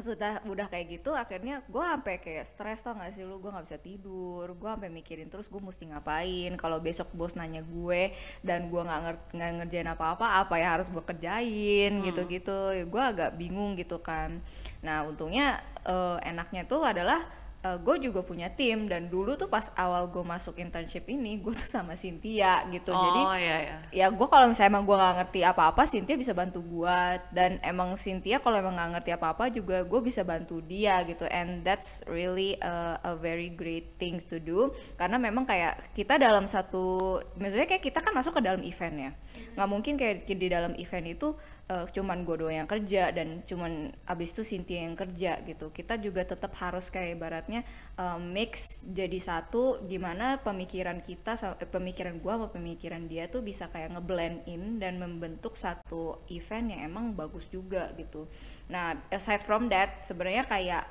sudah 0.00 0.40
udah 0.48 0.72
kayak 0.72 0.88
gitu 0.88 1.12
akhirnya 1.12 1.60
gue 1.68 1.84
sampai 1.84 2.16
kayak 2.16 2.48
stres 2.48 2.80
tau 2.80 2.96
gak 2.96 3.12
sih 3.12 3.28
lu? 3.28 3.36
Gue 3.36 3.52
nggak 3.52 3.66
bisa 3.68 3.76
tidur 3.76 4.56
gue 4.56 4.70
sampai 4.72 4.88
mikirin 4.88 5.28
terus 5.28 5.52
gue 5.52 5.60
mesti 5.60 5.84
ngapain. 5.92 6.52
Kalau 6.56 6.80
besok 6.80 7.12
bos 7.12 7.36
nanya 7.36 7.60
gue 7.60 8.08
dan 8.40 8.72
gue 8.72 8.80
nggak 8.80 9.00
nger- 9.04 9.60
ngerjain 9.60 9.88
apa-apa 9.92 10.40
apa 10.40 10.54
ya 10.56 10.80
harus 10.80 10.88
gue 10.88 11.04
kerjain? 11.04 12.00
Gitu-gitu. 12.00 12.88
Gue 12.88 13.02
agak 13.04 13.36
bingung 13.36 13.76
gitu 13.76 14.00
kan. 14.00 14.40
Nah 14.80 15.04
untungnya 15.04 15.60
eh, 15.84 16.18
enaknya 16.24 16.64
tuh 16.64 16.88
adalah 16.88 17.20
gue 17.62 18.10
juga 18.10 18.26
punya 18.26 18.50
tim 18.50 18.90
dan 18.90 19.06
dulu 19.06 19.38
tuh 19.38 19.46
pas 19.46 19.70
awal 19.78 20.10
gue 20.10 20.26
masuk 20.26 20.58
internship 20.58 21.06
ini 21.06 21.38
gue 21.38 21.54
tuh 21.54 21.70
sama 21.70 21.94
Cynthia 21.94 22.66
gitu. 22.74 22.90
Jadi 22.90 23.20
oh 23.22 23.38
iya. 23.38 23.56
ya 23.62 23.76
ya 23.94 24.06
gue 24.10 24.26
kalau 24.26 24.50
misalnya 24.50 24.74
emang 24.74 24.84
gue 24.84 24.96
nggak 24.98 25.16
ngerti 25.22 25.40
apa-apa 25.46 25.82
Cynthia 25.86 26.18
bisa 26.18 26.34
bantu 26.34 26.58
gue 26.66 26.98
dan 27.30 27.62
emang 27.62 27.94
Cynthia 27.94 28.42
kalau 28.42 28.58
emang 28.58 28.74
nggak 28.74 28.90
ngerti 28.98 29.10
apa-apa 29.14 29.44
juga 29.54 29.86
gue 29.86 30.00
bisa 30.02 30.26
bantu 30.26 30.58
dia 30.58 31.06
gitu. 31.06 31.22
And 31.30 31.62
that's 31.62 32.02
really 32.10 32.58
a, 32.58 32.98
a 32.98 33.14
very 33.14 33.54
great 33.54 33.94
things 34.02 34.26
to 34.34 34.42
do. 34.42 34.74
Karena 34.98 35.22
memang 35.22 35.46
kayak 35.46 35.94
kita 35.94 36.18
dalam 36.18 36.50
satu 36.50 37.22
maksudnya 37.38 37.70
kayak 37.70 37.86
kita 37.86 38.02
kan 38.02 38.10
masuk 38.10 38.38
ke 38.38 38.42
dalam 38.42 38.66
event 38.66 38.96
ya. 38.98 39.10
Nggak 39.54 39.68
mungkin 39.70 39.94
kayak 39.94 40.26
di 40.26 40.50
dalam 40.50 40.74
event 40.74 41.06
itu 41.06 41.38
eh, 41.70 41.86
cuman 41.94 42.24
gue 42.26 42.36
doang 42.40 42.56
yang 42.64 42.70
kerja 42.70 43.10
dan 43.14 43.42
cuman 43.46 43.94
abis 44.08 44.34
itu 44.34 44.42
Cynthia 44.42 44.86
yang 44.86 44.96
kerja 44.98 45.42
gitu. 45.46 45.70
Kita 45.70 45.98
juga 46.00 46.22
tetap 46.26 46.52
harus 46.58 46.88
kayak 46.90 47.18
ibaratnya 47.18 47.62
eh, 47.96 48.20
mix 48.20 48.82
jadi 48.82 49.16
satu 49.16 49.86
gimana 49.86 50.42
pemikiran 50.42 50.98
kita 51.00 51.38
eh, 51.56 51.70
pemikiran 51.70 52.18
gue 52.18 52.32
sama 52.32 52.48
pemikiran 52.50 53.06
dia 53.06 53.30
tuh 53.30 53.40
bisa 53.40 53.72
kayak 53.72 53.94
ngeblend 53.94 54.44
in 54.50 54.76
dan 54.82 54.98
membentuk 54.98 55.54
satu 55.54 56.20
event 56.28 56.74
yang 56.74 56.92
emang 56.92 57.14
bagus 57.14 57.48
juga 57.48 57.94
gitu. 57.94 58.28
Nah 58.68 58.98
aside 59.08 59.40
from 59.40 59.70
that 59.70 60.02
sebenarnya 60.02 60.44
kayak 60.44 60.84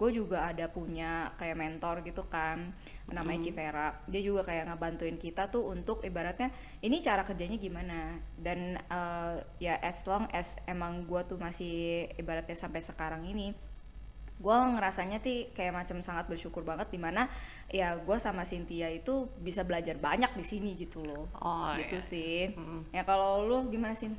gue 0.00 0.10
juga 0.10 0.50
ada 0.50 0.68
punya 0.72 1.32
kayak 1.36 1.56
mentor 1.56 2.00
gitu 2.02 2.24
kan 2.28 2.72
namanya 3.12 3.46
Civera 3.46 3.88
dia 4.08 4.22
juga 4.24 4.48
kayak 4.48 4.72
ngebantuin 4.72 5.20
kita 5.20 5.52
tuh 5.52 5.68
untuk 5.68 6.00
ibaratnya 6.02 6.48
ini 6.80 6.98
cara 7.04 7.22
kerjanya 7.22 7.60
gimana? 7.60 8.16
Dan 8.34 8.80
eh, 8.80 9.36
ya 9.60 9.76
as 9.84 10.08
long 10.08 10.14
long 10.14 10.30
as 10.30 10.54
emang 10.70 11.10
gue 11.10 11.20
tuh 11.26 11.36
masih 11.42 12.06
ibaratnya 12.14 12.54
sampai 12.54 12.78
sekarang 12.78 13.26
ini 13.26 13.50
gue 14.44 14.56
ngerasanya 14.70 15.18
tuh 15.18 15.48
kayak 15.50 15.72
macam 15.72 15.96
sangat 15.98 16.28
bersyukur 16.28 16.60
banget 16.62 16.86
di 16.86 17.00
mana 17.00 17.32
ya 17.68 17.96
gue 17.96 18.16
sama 18.18 18.44
Cynthia 18.44 18.92
itu 18.92 19.12
bisa 19.38 19.64
belajar 19.64 19.96
banyak 19.96 20.28
di 20.30 20.44
sini 20.44 20.76
gitu 20.76 21.00
loh 21.00 21.32
Oh, 21.34 21.72
gitu 21.74 21.96
iya. 21.96 22.04
sih 22.04 22.36
ya 22.90 23.02
kalau 23.02 23.40
lu 23.42 23.72
gimana 23.72 23.96
sih 23.96 24.12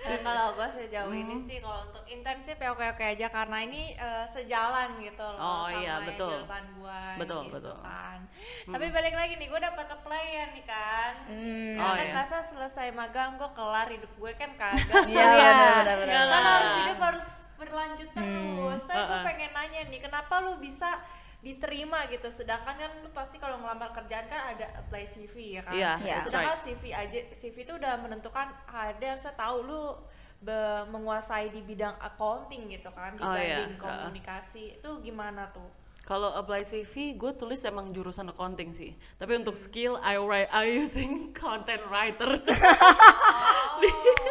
Ya, 0.00 0.16
kalau 0.18 0.56
gue 0.56 0.64
sejauh 0.66 1.12
ini 1.12 1.44
sih 1.44 1.60
kalau 1.60 1.84
untuk 1.84 2.02
intensif 2.08 2.56
ya 2.56 2.72
oke 2.72 2.82
oke 2.88 3.04
aja 3.04 3.28
karena 3.28 3.60
ini 3.60 3.92
eh, 3.92 4.24
sejalan 4.26 4.96
gitu 4.98 5.20
loh 5.20 5.36
Oh, 5.36 5.68
sama 5.68 5.76
iya, 5.76 5.94
betul. 6.02 6.32
jurusan 6.34 6.64
gue 6.72 7.00
Betul, 7.20 7.40
gitu 7.44 7.54
betul. 7.54 7.76
kan. 7.78 8.18
Tapi 8.64 8.86
balik 8.88 9.14
lagi 9.14 9.34
nih 9.36 9.46
gue 9.46 9.60
dapat 9.60 9.86
applyan 9.86 10.48
nih 10.50 10.64
kan. 10.64 11.12
Hmm, 11.28 11.76
Karena 11.76 11.84
Oh, 11.84 11.94
kan 11.94 12.06
iya. 12.06 12.14
masa 12.16 12.38
selesai 12.42 12.88
magang 12.90 13.36
gue 13.36 13.50
kelar 13.52 13.86
hidup 13.86 14.12
gue 14.16 14.32
kan 14.34 14.50
kagak. 14.58 15.04
Iya, 15.04 15.20
kuliah. 15.20 15.36
benar, 15.36 15.70
benar, 15.76 15.96
benar. 16.00 16.00
Kan 16.00 16.16
Iyalah. 16.16 16.42
harus 16.48 16.72
hidup 16.80 16.98
harus 16.98 17.26
berlanjut 17.60 18.08
terus. 18.10 18.80
Tapi 18.82 18.98
gue 18.98 19.12
Uh-uh. 19.12 19.22
pengen 19.22 19.52
nanya 19.52 19.80
nih 19.86 20.00
kenapa 20.00 20.40
lu 20.40 20.56
bisa 20.56 20.98
diterima 21.40 22.04
gitu 22.06 22.28
sedangkan 22.28 22.76
kan 22.76 22.90
lu 23.00 23.08
pasti 23.10 23.36
kalau 23.36 23.56
ngelamar 23.56 23.92
kerjaan 23.92 24.28
kan 24.28 24.52
ada 24.52 24.68
apply 24.76 25.04
CV 25.04 25.56
ya 25.56 25.62
kan 25.62 25.72
Iya, 25.72 25.96
Iya. 25.96 26.14
that's 26.14 26.26
sedangkan 26.28 26.52
right. 26.52 26.64
CV 26.68 26.82
aja 26.92 27.18
CV 27.32 27.56
itu 27.58 27.74
udah 27.74 27.96
menentukan 27.96 28.46
ada 28.66 29.06
harusnya 29.08 29.32
tahu 29.32 29.56
lu 29.64 29.96
be- 30.36 30.84
menguasai 30.88 31.48
di 31.48 31.60
bidang 31.60 31.96
accounting 31.98 32.68
gitu 32.68 32.92
kan 32.92 33.16
Oh, 33.16 33.32
iya. 33.32 33.64
dibanding 33.64 33.72
Uh-uh. 33.74 34.04
komunikasi 34.04 34.76
itu 34.76 34.90
gimana 35.00 35.48
tuh 35.48 35.80
Kalau 36.00 36.32
apply 36.34 36.60
CV, 36.60 37.14
gue 37.14 37.32
tulis 37.32 37.62
emang 37.62 37.88
jurusan 37.88 38.26
accounting 38.26 38.72
sih. 38.72 38.96
Tapi 39.14 39.36
untuk 39.36 39.54
skill, 39.54 39.94
I 40.00 40.18
write, 40.18 40.50
I 40.50 40.66
using 40.74 41.28
content 41.36 41.86
writer. 41.86 42.40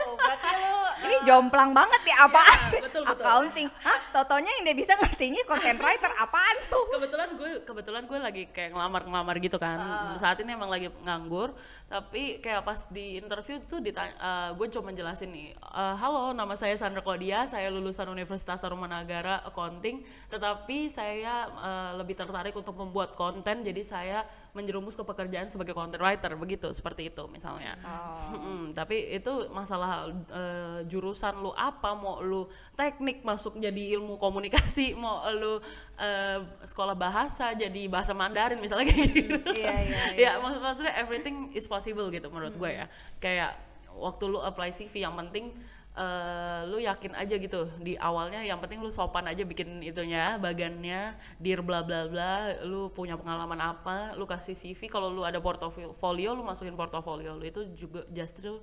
oh 0.03 0.08
berarti 0.19 0.49
lu 0.59 0.75
ini 0.99 1.15
jomplang 1.23 1.71
banget 1.71 2.01
ya 2.05 2.15
apaan 2.27 2.59
Iya, 2.69 2.81
betul, 2.85 3.03
betul. 3.07 3.23
accounting. 3.23 3.67
Hah 3.81 3.99
totonya 4.13 4.51
yang 4.59 4.63
dia 4.67 4.75
bisa 4.77 4.93
ngertinya 4.99 5.41
content 5.47 5.79
writer 5.83 6.11
apaan 6.15 6.55
tuh? 6.67 6.85
Kebetulan 6.91 7.29
gue 7.39 7.51
kebetulan 7.63 8.03
gue 8.05 8.19
lagi 8.19 8.43
kayak 8.51 8.75
ngelamar 8.75 9.01
ngelamar 9.07 9.35
gitu 9.39 9.57
kan. 9.57 9.79
Saat 10.19 10.43
ini 10.43 10.53
emang 10.53 10.69
lagi 10.69 10.91
nganggur 11.03 11.55
tapi 11.87 12.37
kayak 12.43 12.61
pas 12.61 12.85
di 12.91 13.17
interview 13.17 13.57
tuh 13.65 13.79
ditanya 13.81 14.13
eh, 14.19 14.49
gue 14.53 14.67
coba 14.69 14.91
jelasin 14.93 15.31
nih. 15.31 15.55
Eh, 15.55 15.95
halo 15.97 16.35
nama 16.35 16.53
saya 16.53 16.75
Sandra 16.75 17.01
Claudia 17.01 17.47
saya 17.47 17.71
lulusan 17.71 18.05
Universitas 18.11 18.59
Tarumanagara 18.59 19.41
accounting 19.47 20.03
tetapi 20.29 20.91
saya 20.91 21.47
eh, 21.49 21.91
lebih 21.97 22.13
tertarik 22.13 22.53
untuk 22.53 22.75
membuat 22.75 23.15
konten 23.15 23.63
jadi 23.63 23.81
saya 23.81 24.19
menjerumus 24.51 24.97
ke 24.97 25.03
pekerjaan 25.03 25.47
sebagai 25.47 25.71
content 25.71 26.01
writer 26.01 26.33
begitu 26.33 26.69
seperti 26.73 27.09
itu 27.09 27.23
misalnya. 27.29 27.77
Mm-mm, 28.33 28.73
tapi 28.73 29.13
itu 29.13 29.49
masalah 29.49 30.09
eh, 30.09 30.79
jurusan 30.85 31.37
lu 31.39 31.53
apa 31.53 31.93
mau 31.93 32.19
lu 32.19 32.49
teknik 32.73 33.21
masuk 33.21 33.57
jadi 33.57 33.97
ilmu 33.97 34.17
komunikasi 34.17 34.93
mau 35.01 35.21
lu 35.31 35.61
eh, 35.97 36.39
sekolah 36.65 36.93
bahasa 36.93 37.53
jadi 37.53 37.85
bahasa 37.89 38.13
Mandarin 38.13 38.57
misalnya 38.57 38.89
kayak 38.89 39.09
gitu. 39.13 39.37
iya 39.53 39.75
iya 39.85 40.01
ya 40.23 40.31
mak- 40.41 40.61
maksudnya 40.61 40.93
everything 40.97 41.53
is 41.53 41.65
possible 41.65 42.09
gitu 42.09 42.29
menurut 42.29 42.53
gue 42.53 42.71
ya. 42.73 42.85
Kayak 43.17 43.57
waktu 43.89 44.23
lu 44.29 44.39
apply 44.39 44.69
CV 44.69 45.03
yang 45.03 45.17
penting 45.17 45.51
eh, 45.97 46.61
lu 46.69 46.77
yakin 46.77 47.15
aja 47.17 47.35
gitu. 47.37 47.69
Di 47.81 47.97
awalnya 47.97 48.43
yang 48.45 48.61
penting 48.61 48.83
lu 48.83 48.91
sopan 48.93 49.25
aja 49.25 49.41
bikin 49.45 49.81
itunya 49.81 50.37
bagannya 50.37 51.17
dir 51.41 51.61
bla 51.65 51.81
bla 51.81 52.05
bla 52.05 52.61
lu 52.65 52.91
punya 52.93 53.17
pengalaman 53.17 53.57
apa 53.57 54.13
lu 54.13 54.29
kasih 54.29 54.53
CV 54.53 54.89
kalau 54.91 55.09
lu 55.09 55.25
ada 55.25 55.41
portofolio 55.41 56.35
lu 56.37 56.43
masukin 56.45 56.77
portofolio 56.77 57.35
lu. 57.35 57.43
Itu 57.45 57.65
juga 57.73 58.05
justru 58.13 58.61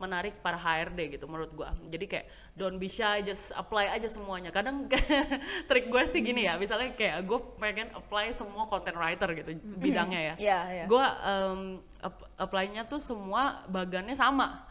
menarik 0.00 0.40
para 0.40 0.56
HRD 0.56 1.20
gitu 1.20 1.28
menurut 1.28 1.52
gua. 1.52 1.76
Jadi 1.92 2.08
kayak 2.08 2.26
don't 2.56 2.80
be 2.80 2.88
shy 2.88 3.20
just 3.20 3.52
apply 3.52 3.92
aja 3.92 4.08
semuanya. 4.08 4.48
Kadang 4.48 4.88
trik 5.68 5.92
gue 5.92 6.02
sih 6.08 6.24
gini 6.24 6.48
ya. 6.48 6.56
Misalnya 6.56 6.96
kayak 6.96 7.28
gue 7.28 7.38
pengen 7.60 7.92
apply 7.92 8.32
semua 8.32 8.64
content 8.64 8.96
writer 8.96 9.28
gitu 9.36 9.60
bidangnya 9.76 10.32
ya. 10.32 10.34
Iya, 10.40 10.60
iya. 10.72 10.84
gue 10.88 11.04
um, 11.04 11.60
ap- 12.00 12.28
apply-nya 12.40 12.88
tuh 12.88 12.96
semua 12.96 13.60
bagannya 13.68 14.16
sama 14.16 14.69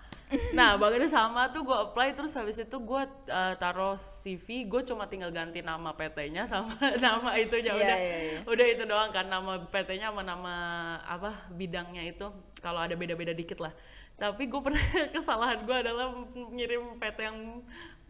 nah 0.54 0.78
bagannya 0.78 1.10
sama 1.10 1.50
tuh 1.50 1.66
gue 1.66 1.74
apply 1.74 2.14
terus 2.14 2.38
habis 2.38 2.62
itu 2.62 2.78
gue 2.78 3.02
uh, 3.34 3.54
taruh 3.58 3.98
CV 3.98 4.70
gue 4.70 4.82
cuma 4.86 5.10
tinggal 5.10 5.34
ganti 5.34 5.66
nama 5.66 5.90
PT-nya 5.98 6.46
sama 6.46 6.78
nama 7.06 7.34
itunya. 7.34 7.74
Iya, 7.74 7.82
udah 7.82 7.98
iya, 7.98 8.18
iya. 8.22 8.40
udah 8.46 8.66
itu 8.70 8.84
doang 8.86 9.10
kan 9.10 9.26
nama 9.26 9.58
PT-nya 9.66 10.14
sama 10.14 10.22
nama 10.22 10.56
apa 11.02 11.50
bidangnya 11.50 12.06
itu. 12.06 12.30
Kalau 12.62 12.78
ada 12.78 12.94
beda-beda 12.94 13.34
dikit 13.34 13.58
lah. 13.58 13.74
Tapi 14.22 14.46
gue 14.46 14.62
pernah 14.62 14.84
kesalahan 15.18 15.66
gue 15.66 15.78
adalah 15.82 16.14
ngirim 16.54 17.02
PT 17.02 17.18
yang 17.26 17.38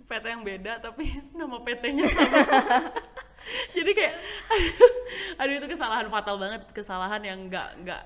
PT 0.09 0.25
yang 0.25 0.43
beda 0.43 0.73
tapi 0.81 1.05
nama 1.39 1.61
PT-nya 1.63 2.05
sama 2.09 2.27
jadi 3.77 3.91
kayak 3.91 4.13
aduh, 5.41 5.53
itu 5.55 5.67
kesalahan 5.67 6.07
fatal 6.07 6.35
banget 6.37 6.61
kesalahan 6.69 7.21
yang 7.21 7.39
nggak 7.47 7.69
nggak 7.83 8.01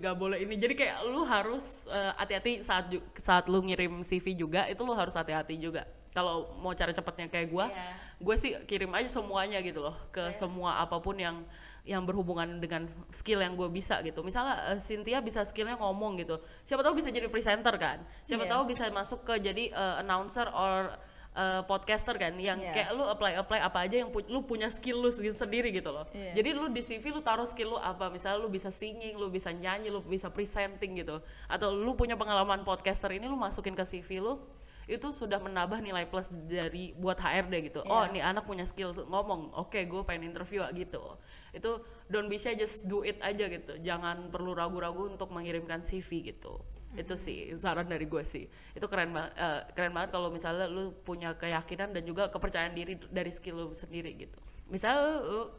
nggak 0.00 0.16
boleh 0.16 0.38
ini. 0.38 0.54
Jadi 0.56 0.74
kayak 0.74 1.04
lu 1.04 1.22
harus 1.22 1.86
eh, 1.88 2.12
hati-hati 2.14 2.60
saat 2.60 2.88
ju- 2.88 3.04
saat 3.14 3.46
lu 3.46 3.62
ngirim 3.62 4.00
CV 4.00 4.34
juga 4.34 4.64
itu 4.66 4.80
lu 4.82 4.92
harus 4.92 5.12
hati-hati 5.12 5.56
juga. 5.56 5.84
Kalau 6.10 6.56
mau 6.58 6.72
cara 6.72 6.90
cepatnya 6.90 7.28
kayak 7.28 7.48
gua 7.50 7.68
Iya. 7.68 7.92
gue 8.16 8.36
sih 8.40 8.52
kirim 8.64 8.88
aja 8.90 9.04
semuanya 9.12 9.60
gitu 9.60 9.84
loh 9.84 9.92
ke 10.08 10.32
semua 10.32 10.80
apa 10.80 10.96
pun 10.96 11.12
yang 11.12 11.44
yang 11.84 12.00
berhubungan 12.02 12.56
dengan 12.56 12.88
skill 13.12 13.44
yang 13.44 13.52
gue 13.52 13.68
bisa 13.68 14.00
gitu. 14.00 14.24
Misalnya 14.24 14.72
eh, 14.72 14.80
Cynthia 14.80 15.20
bisa 15.20 15.44
skillnya 15.44 15.76
ngomong 15.76 16.16
gitu. 16.16 16.40
Siapa 16.64 16.80
tahu 16.80 16.96
bisa 16.96 17.12
jadi 17.12 17.28
presenter 17.28 17.76
kan? 17.76 18.00
Siapa 18.24 18.48
Iya. 18.48 18.52
tahu 18.56 18.62
bisa 18.66 18.88
masuk 18.88 19.22
ke 19.22 19.44
jadi 19.44 19.68
eh, 19.68 19.94
announcer 20.00 20.48
or 20.48 20.96
eh, 21.36 21.62
podcaster 21.62 22.16
kan 22.16 22.32
yang 22.34 22.56
Iya. 22.56 22.72
kayak 22.72 22.90
lu 22.92 23.04
apply 23.04 23.36
apply 23.36 23.60
apa 23.60 23.78
aja 23.84 24.00
yang 24.00 24.08
pu- 24.08 24.24
lu 24.24 24.40
punya 24.42 24.66
skill 24.66 24.98
lu 24.98 25.12
sendiri 25.12 25.68
gitu 25.70 25.92
loh 25.92 26.08
Iya. 26.10 26.32
jadi 26.34 26.48
lu 26.50 26.66
di 26.68 26.80
CV 26.80 27.12
lu 27.12 27.20
taruh 27.20 27.44
skill 27.44 27.70
lu 27.70 27.78
apa 27.78 28.08
misalnya 28.08 28.40
lu 28.40 28.48
bisa 28.48 28.72
singing 28.72 29.14
lu 29.14 29.28
bisa 29.28 29.52
nyanyi 29.52 29.88
lu 29.88 30.00
bisa 30.00 30.26
presenting 30.26 30.96
gitu 30.96 31.20
atau 31.46 31.68
lu 31.70 31.92
punya 31.92 32.16
pengalaman 32.16 32.62
podcaster 32.62 33.12
ini 33.12 33.24
lu 33.24 33.36
masukin 33.36 33.72
ke 33.72 33.84
CV 33.84 34.18
lu 34.18 34.40
itu 34.86 35.10
sudah 35.10 35.36
menambah 35.36 35.82
nilai 35.82 36.06
plus 36.06 36.30
dari 36.30 36.94
buat 36.94 37.18
HRD 37.18 37.54
gitu. 37.66 37.82
Oh, 37.82 38.06
Iya. 38.06 38.12
nih 38.12 38.22
anak 38.24 38.46
punya 38.46 38.62
skill 38.62 38.94
ngomong. 38.94 39.50
Oke, 39.58 39.82
gue 39.82 39.98
pengen 40.06 40.30
interview 40.30 40.62
ah, 40.62 40.70
gitu. 40.70 41.18
Itu 41.50 41.82
don't 42.06 42.30
be 42.30 42.38
shy, 42.38 42.54
just 42.54 42.86
do 42.86 43.02
it 43.02 43.18
aja 43.18 43.50
gitu. 43.50 43.82
Jangan 43.82 44.30
perlu 44.30 44.54
ragu-ragu 44.54 45.10
untuk 45.10 45.34
mengirimkan 45.34 45.82
CV 45.82 46.30
gitu. 46.30 46.62
Itu 46.96 47.14
sih 47.20 47.52
saran 47.60 47.86
dari 47.86 48.08
gue 48.08 48.24
sih. 48.24 48.48
Itu 48.72 48.88
keren 48.88 49.12
banget 49.12 49.32
keren 49.76 49.92
banget 49.92 50.10
kalau 50.16 50.32
misalnya 50.32 50.66
lu 50.66 50.96
punya 51.04 51.36
keyakinan 51.36 51.92
dan 51.92 52.02
juga 52.02 52.32
kepercayaan 52.32 52.72
diri 52.72 52.96
dari 53.12 53.30
skill 53.30 53.68
lu 53.68 53.76
sendiri 53.76 54.16
gitu. 54.16 54.38
Misalnya 54.72 55.22
lu, 55.22 55.52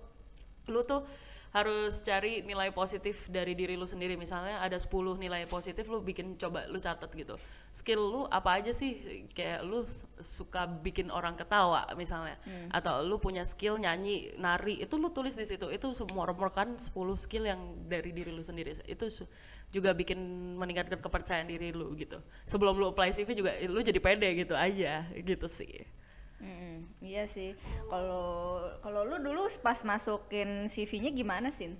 lu 0.68 0.82
tuh 0.84 1.06
harus 1.56 2.04
cari 2.04 2.44
nilai 2.44 2.70
positif 2.76 3.32
dari 3.32 3.56
diri 3.56 3.80
lu 3.80 3.88
sendiri. 3.88 4.20
Misalnya 4.20 4.60
ada 4.60 4.76
10 4.76 4.92
nilai 5.16 5.48
positif 5.48 5.88
lu 5.88 6.04
bikin 6.04 6.36
coba 6.36 6.68
lu 6.68 6.80
catat 6.80 7.12
gitu. 7.16 7.40
Skill 7.72 8.02
lu 8.02 8.22
apa 8.28 8.60
aja 8.60 8.72
sih? 8.76 9.24
Kayak 9.32 9.64
lu 9.64 9.84
suka 10.20 10.68
bikin 10.68 11.12
orang 11.12 11.36
ketawa 11.40 11.88
misalnya. 11.96 12.36
Atau 12.72 13.08
lu 13.08 13.18
punya 13.18 13.48
skill 13.48 13.80
nyanyi 13.80 14.36
nari 14.38 14.80
itu 14.84 14.96
lu 15.00 15.12
tulis 15.12 15.36
di 15.36 15.48
situ. 15.48 15.72
Itu 15.72 15.96
semua 15.96 16.28
merupakan 16.28 16.68
10 16.78 16.92
skill 17.16 17.48
yang 17.48 17.60
dari 17.88 18.12
diri 18.12 18.32
lu 18.32 18.44
sendiri. 18.44 18.76
Itu 18.84 19.08
juga 19.68 19.92
bikin 19.92 20.20
meningkatkan 20.56 21.04
kepercayaan 21.04 21.48
diri 21.52 21.76
lu 21.76 21.92
gitu. 22.00 22.24
Sebelum 22.48 22.80
lu 22.80 22.92
apply 22.92 23.12
CV 23.12 23.36
juga 23.36 23.52
lu 23.68 23.84
jadi 23.84 24.00
pede 24.00 24.30
gitu 24.36 24.56
aja 24.56 25.04
gitu 25.12 25.48
sih 25.52 25.84
Mm-mm, 26.38 26.86
iya 27.02 27.26
sih. 27.26 27.58
Kalau 27.90 28.62
kalau 28.86 29.02
lu 29.06 29.18
dulu 29.18 29.50
pas 29.62 29.82
masukin 29.82 30.70
CV-nya 30.70 31.10
gimana 31.10 31.50
sih? 31.50 31.74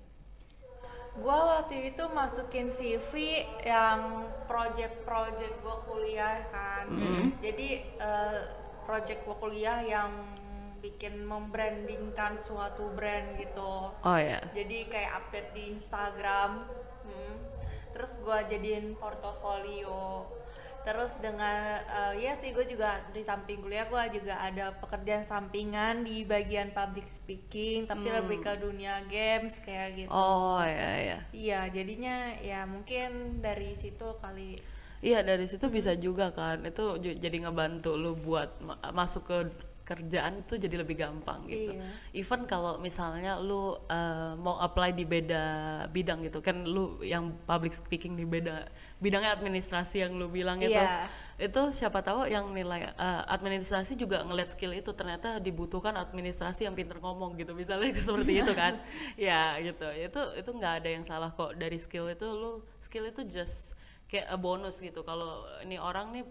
Gua 1.18 1.62
waktu 1.62 1.94
itu 1.94 2.04
masukin 2.14 2.70
CV 2.70 3.42
yang 3.66 4.26
project-project 4.46 5.54
gua 5.66 5.78
kuliah 5.86 6.46
kan. 6.54 6.90
Jadi 7.42 7.86
eh, 7.86 8.40
project 8.86 9.26
gua 9.26 9.38
kuliah 9.42 9.82
yang 9.82 10.14
bikin 10.78 11.26
membrandingkan 11.26 12.38
suatu 12.38 12.94
brand 12.94 13.34
gitu. 13.42 13.90
oh 13.94 14.18
ya 14.22 14.38
Jadi 14.54 14.86
kayak 14.90 15.26
update 15.26 15.50
di 15.58 15.64
Instagram. 15.74 16.66
hmm. 17.06 17.34
Terus 17.98 18.22
gua 18.22 18.46
jadiin 18.46 18.94
portofolio. 18.98 20.37
Terus 20.88 21.20
dengan 21.20 21.56
eh, 21.84 22.14
ya 22.24 22.32
sih 22.34 22.56
gue 22.56 22.64
juga 22.64 23.04
di 23.12 23.20
samping 23.20 23.60
kuliah 23.60 23.84
gua 23.86 24.08
juga 24.08 24.40
ada 24.40 24.72
pekerjaan 24.72 25.28
sampingan 25.28 26.08
di 26.08 26.24
bagian 26.24 26.72
public 26.72 27.04
speaking, 27.12 27.84
tapi 27.84 28.08
lebih 28.08 28.40
ke 28.40 28.56
dunia 28.56 29.04
games 29.06 29.60
kayak 29.60 30.00
gitu. 30.00 30.08
oh 30.08 30.64
ya 30.64 30.92
ya 31.12 31.18
Iya, 31.36 31.60
jadinya 31.68 32.16
ya 32.40 32.64
mungkin 32.64 33.44
dari 33.44 33.76
situ 33.76 34.16
kali. 34.24 34.56
Iya 34.98 35.22
dari 35.22 35.46
situ 35.46 35.68
bisa 35.70 35.94
juga 35.94 36.32
kan 36.32 36.64
itu 36.64 36.98
jadi 36.98 37.38
ngebantu 37.46 37.94
lu 37.94 38.18
buat 38.18 38.50
ma- 38.64 38.80
masuk 38.90 39.30
ke 39.30 39.38
kerjaan 39.88 40.44
itu 40.44 40.60
jadi 40.60 40.84
lebih 40.84 41.00
gampang 41.00 41.48
gitu. 41.48 41.72
Iya. 41.80 41.88
Even 42.12 42.44
kalau 42.44 42.76
misalnya 42.76 43.40
lu 43.40 43.80
uh, 43.88 44.36
mau 44.36 44.60
apply 44.60 44.92
di 44.92 45.08
beda 45.08 45.44
bidang 45.88 46.28
gitu, 46.28 46.44
kan 46.44 46.68
lu 46.68 47.00
yang 47.00 47.32
public 47.48 47.72
speaking 47.72 48.20
di 48.20 48.28
beda 48.28 48.68
bidangnya 49.00 49.32
administrasi 49.32 50.04
yang 50.04 50.20
lu 50.20 50.28
bilang 50.28 50.60
itu, 50.60 50.76
Iya. 50.76 51.08
itu 51.40 51.72
siapa 51.72 52.04
tahu 52.04 52.28
yang 52.28 52.52
nilai 52.52 52.92
uh, 53.00 53.24
administrasi 53.32 53.96
juga 53.96 54.28
ngeliat 54.28 54.52
skill 54.52 54.76
itu 54.76 54.92
ternyata 54.92 55.40
dibutuhkan 55.40 55.96
administrasi 55.96 56.68
yang 56.68 56.76
pinter 56.76 57.00
ngomong 57.00 57.40
gitu, 57.40 57.56
misalnya 57.56 57.88
itu 57.96 58.04
seperti 58.12 58.44
itu 58.44 58.52
kan, 58.52 58.84
ya 59.16 59.56
gitu. 59.64 59.88
Itu 59.88 60.22
itu 60.36 60.50
nggak 60.52 60.84
ada 60.84 60.90
yang 60.92 61.08
salah 61.08 61.32
kok 61.32 61.56
dari 61.56 61.80
skill 61.80 62.12
itu 62.12 62.28
lu 62.28 62.60
skill 62.84 63.08
itu 63.08 63.24
just 63.24 63.80
kayak 64.12 64.28
a 64.28 64.36
bonus 64.36 64.84
gitu. 64.84 65.00
Kalau 65.04 65.48
ini 65.64 65.80
orang 65.80 66.12
nih 66.12 66.24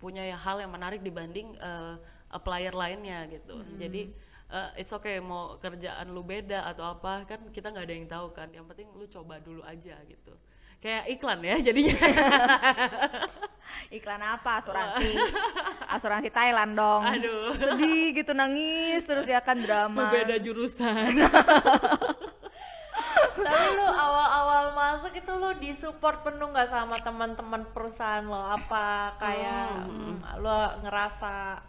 punya 0.00 0.24
hal 0.36 0.64
yang 0.64 0.72
menarik 0.72 1.00
dibanding 1.04 1.56
uh, 1.60 1.96
applier 2.32 2.72
lainnya 2.72 3.28
gitu. 3.28 3.60
Jadi 3.76 4.10
uh, 4.48 4.72
it's 4.80 4.90
okay 4.90 5.20
mau 5.20 5.60
kerjaan 5.60 6.10
lu 6.10 6.24
beda 6.24 6.64
atau 6.72 6.96
apa 6.96 7.28
kan 7.28 7.40
kita 7.52 7.70
nggak 7.70 7.84
ada 7.84 7.94
yang 7.94 8.08
tahu 8.08 8.26
kan. 8.32 8.48
Yang 8.50 8.66
penting 8.74 8.88
lu 8.96 9.04
coba 9.06 9.38
dulu 9.38 9.62
aja 9.62 10.00
gitu. 10.08 10.34
Kayak 10.82 11.04
iklan 11.14 11.38
ya 11.46 11.56
jadinya. 11.62 11.98
Iklan 13.88 14.20
apa? 14.20 14.60
Asuransi. 14.60 15.14
Asuransi 15.88 16.28
Thailand 16.28 16.76
dong. 16.76 17.02
Aduh. 17.06 17.54
Sedih 17.56 18.12
gitu 18.16 18.32
nangis 18.34 19.06
terus 19.06 19.24
ya 19.24 19.40
kan 19.40 19.62
drama. 19.62 20.12
Beda 20.12 20.36
jurusan. 20.42 21.12
Tapi 23.32 23.66
lu 23.74 23.86
awal-awal 23.88 24.76
masuk 24.76 25.12
itu 25.16 25.32
lu 25.34 25.50
disupport 25.58 26.20
penuh 26.22 26.52
nggak 26.52 26.68
sama 26.68 27.00
teman-teman 27.00 27.62
perusahaan 27.72 28.22
lo? 28.24 28.38
Apa 28.38 29.16
kayak 29.18 29.88
mm, 29.88 30.40
lu 30.40 30.58
ngerasa 30.84 31.62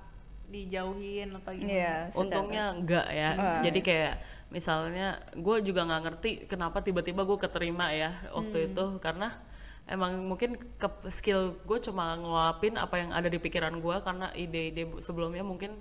dijauhin 0.54 1.34
atau 1.34 1.52
gimana? 1.52 1.74
Iya, 1.74 1.96
secara- 2.08 2.22
Untungnya 2.22 2.64
enggak 2.72 3.08
ya. 3.10 3.30
Ah. 3.34 3.62
Jadi 3.66 3.80
kayak 3.82 4.14
misalnya 4.48 5.08
gue 5.34 5.58
juga 5.66 5.82
nggak 5.84 6.02
ngerti 6.06 6.30
kenapa 6.46 6.78
tiba-tiba 6.80 7.26
gue 7.26 7.38
keterima 7.42 7.90
ya 7.90 8.14
waktu 8.30 8.70
itu 8.70 8.86
karena 9.02 9.34
emang 9.90 10.22
mungkin 10.24 10.56
ke 10.78 10.88
skill 11.10 11.58
gue 11.66 11.80
cuma 11.82 12.14
ngeluapin 12.16 12.78
apa 12.78 13.02
yang 13.02 13.10
ada 13.12 13.28
di 13.28 13.42
pikiran 13.42 13.82
gue 13.82 13.98
karena 14.00 14.30
ide-ide 14.32 15.02
sebelumnya 15.02 15.42
mungkin 15.42 15.74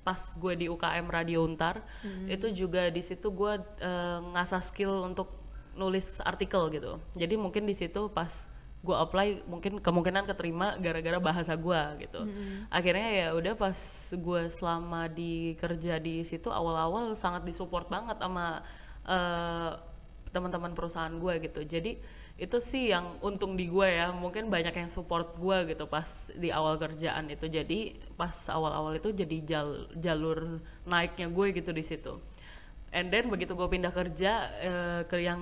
pas 0.00 0.20
gue 0.36 0.52
di 0.56 0.66
UKM 0.68 1.04
Radio 1.06 1.44
Untar 1.44 1.84
itu 2.26 2.48
juga 2.50 2.88
di 2.88 3.00
situ 3.00 3.28
gue 3.28 3.52
eh, 3.78 4.18
ngasah 4.32 4.64
skill 4.64 5.04
untuk 5.04 5.28
nulis 5.76 6.22
artikel 6.22 6.70
gitu. 6.70 6.96
Jadi 7.12 7.34
mungkin 7.36 7.66
di 7.66 7.74
situ 7.74 8.08
pas 8.08 8.48
gue 8.84 8.92
apply 8.92 9.48
mungkin 9.48 9.80
kemungkinan 9.80 10.28
keterima 10.28 10.76
gara-gara 10.76 11.16
bahasa 11.16 11.56
gue 11.56 12.04
gitu. 12.04 12.28
Akhirnya 12.68 13.08
ya 13.08 13.26
udah 13.32 13.56
pas 13.56 13.78
gue 14.12 14.42
selama 14.52 15.08
di 15.08 15.56
kerja 15.56 15.96
di 15.96 16.20
situ 16.20 16.52
awal-awal 16.52 17.16
sangat 17.16 17.48
disupport 17.48 17.88
banget 17.88 18.20
sama 18.20 18.60
eh, 19.08 19.72
teman-teman 20.36 20.76
perusahaan 20.76 21.16
gue 21.16 21.34
gitu. 21.48 21.64
Jadi 21.64 21.96
itu 22.34 22.58
sih 22.58 22.90
yang 22.92 23.16
untung 23.24 23.56
di 23.56 23.72
gue 23.72 23.88
ya. 23.88 24.12
Mungkin 24.12 24.52
banyak 24.52 24.74
yang 24.76 24.90
support 24.92 25.32
gue 25.40 25.72
gitu 25.72 25.88
pas 25.88 26.28
di 26.36 26.52
awal 26.52 26.76
kerjaan 26.76 27.32
itu. 27.32 27.48
Jadi 27.48 27.96
pas 28.20 28.36
awal-awal 28.52 29.00
itu 29.00 29.16
jadi 29.16 29.36
jal- 29.48 29.88
jalur 29.96 30.60
naiknya 30.84 31.32
gue 31.32 31.46
gitu 31.56 31.72
di 31.72 31.80
situ. 31.80 32.20
And 32.94 33.08
then 33.10 33.26
begitu 33.32 33.56
gue 33.56 33.66
pindah 33.66 33.96
kerja 33.96 34.32
eh, 34.60 35.00
ke 35.08 35.24
yang 35.24 35.40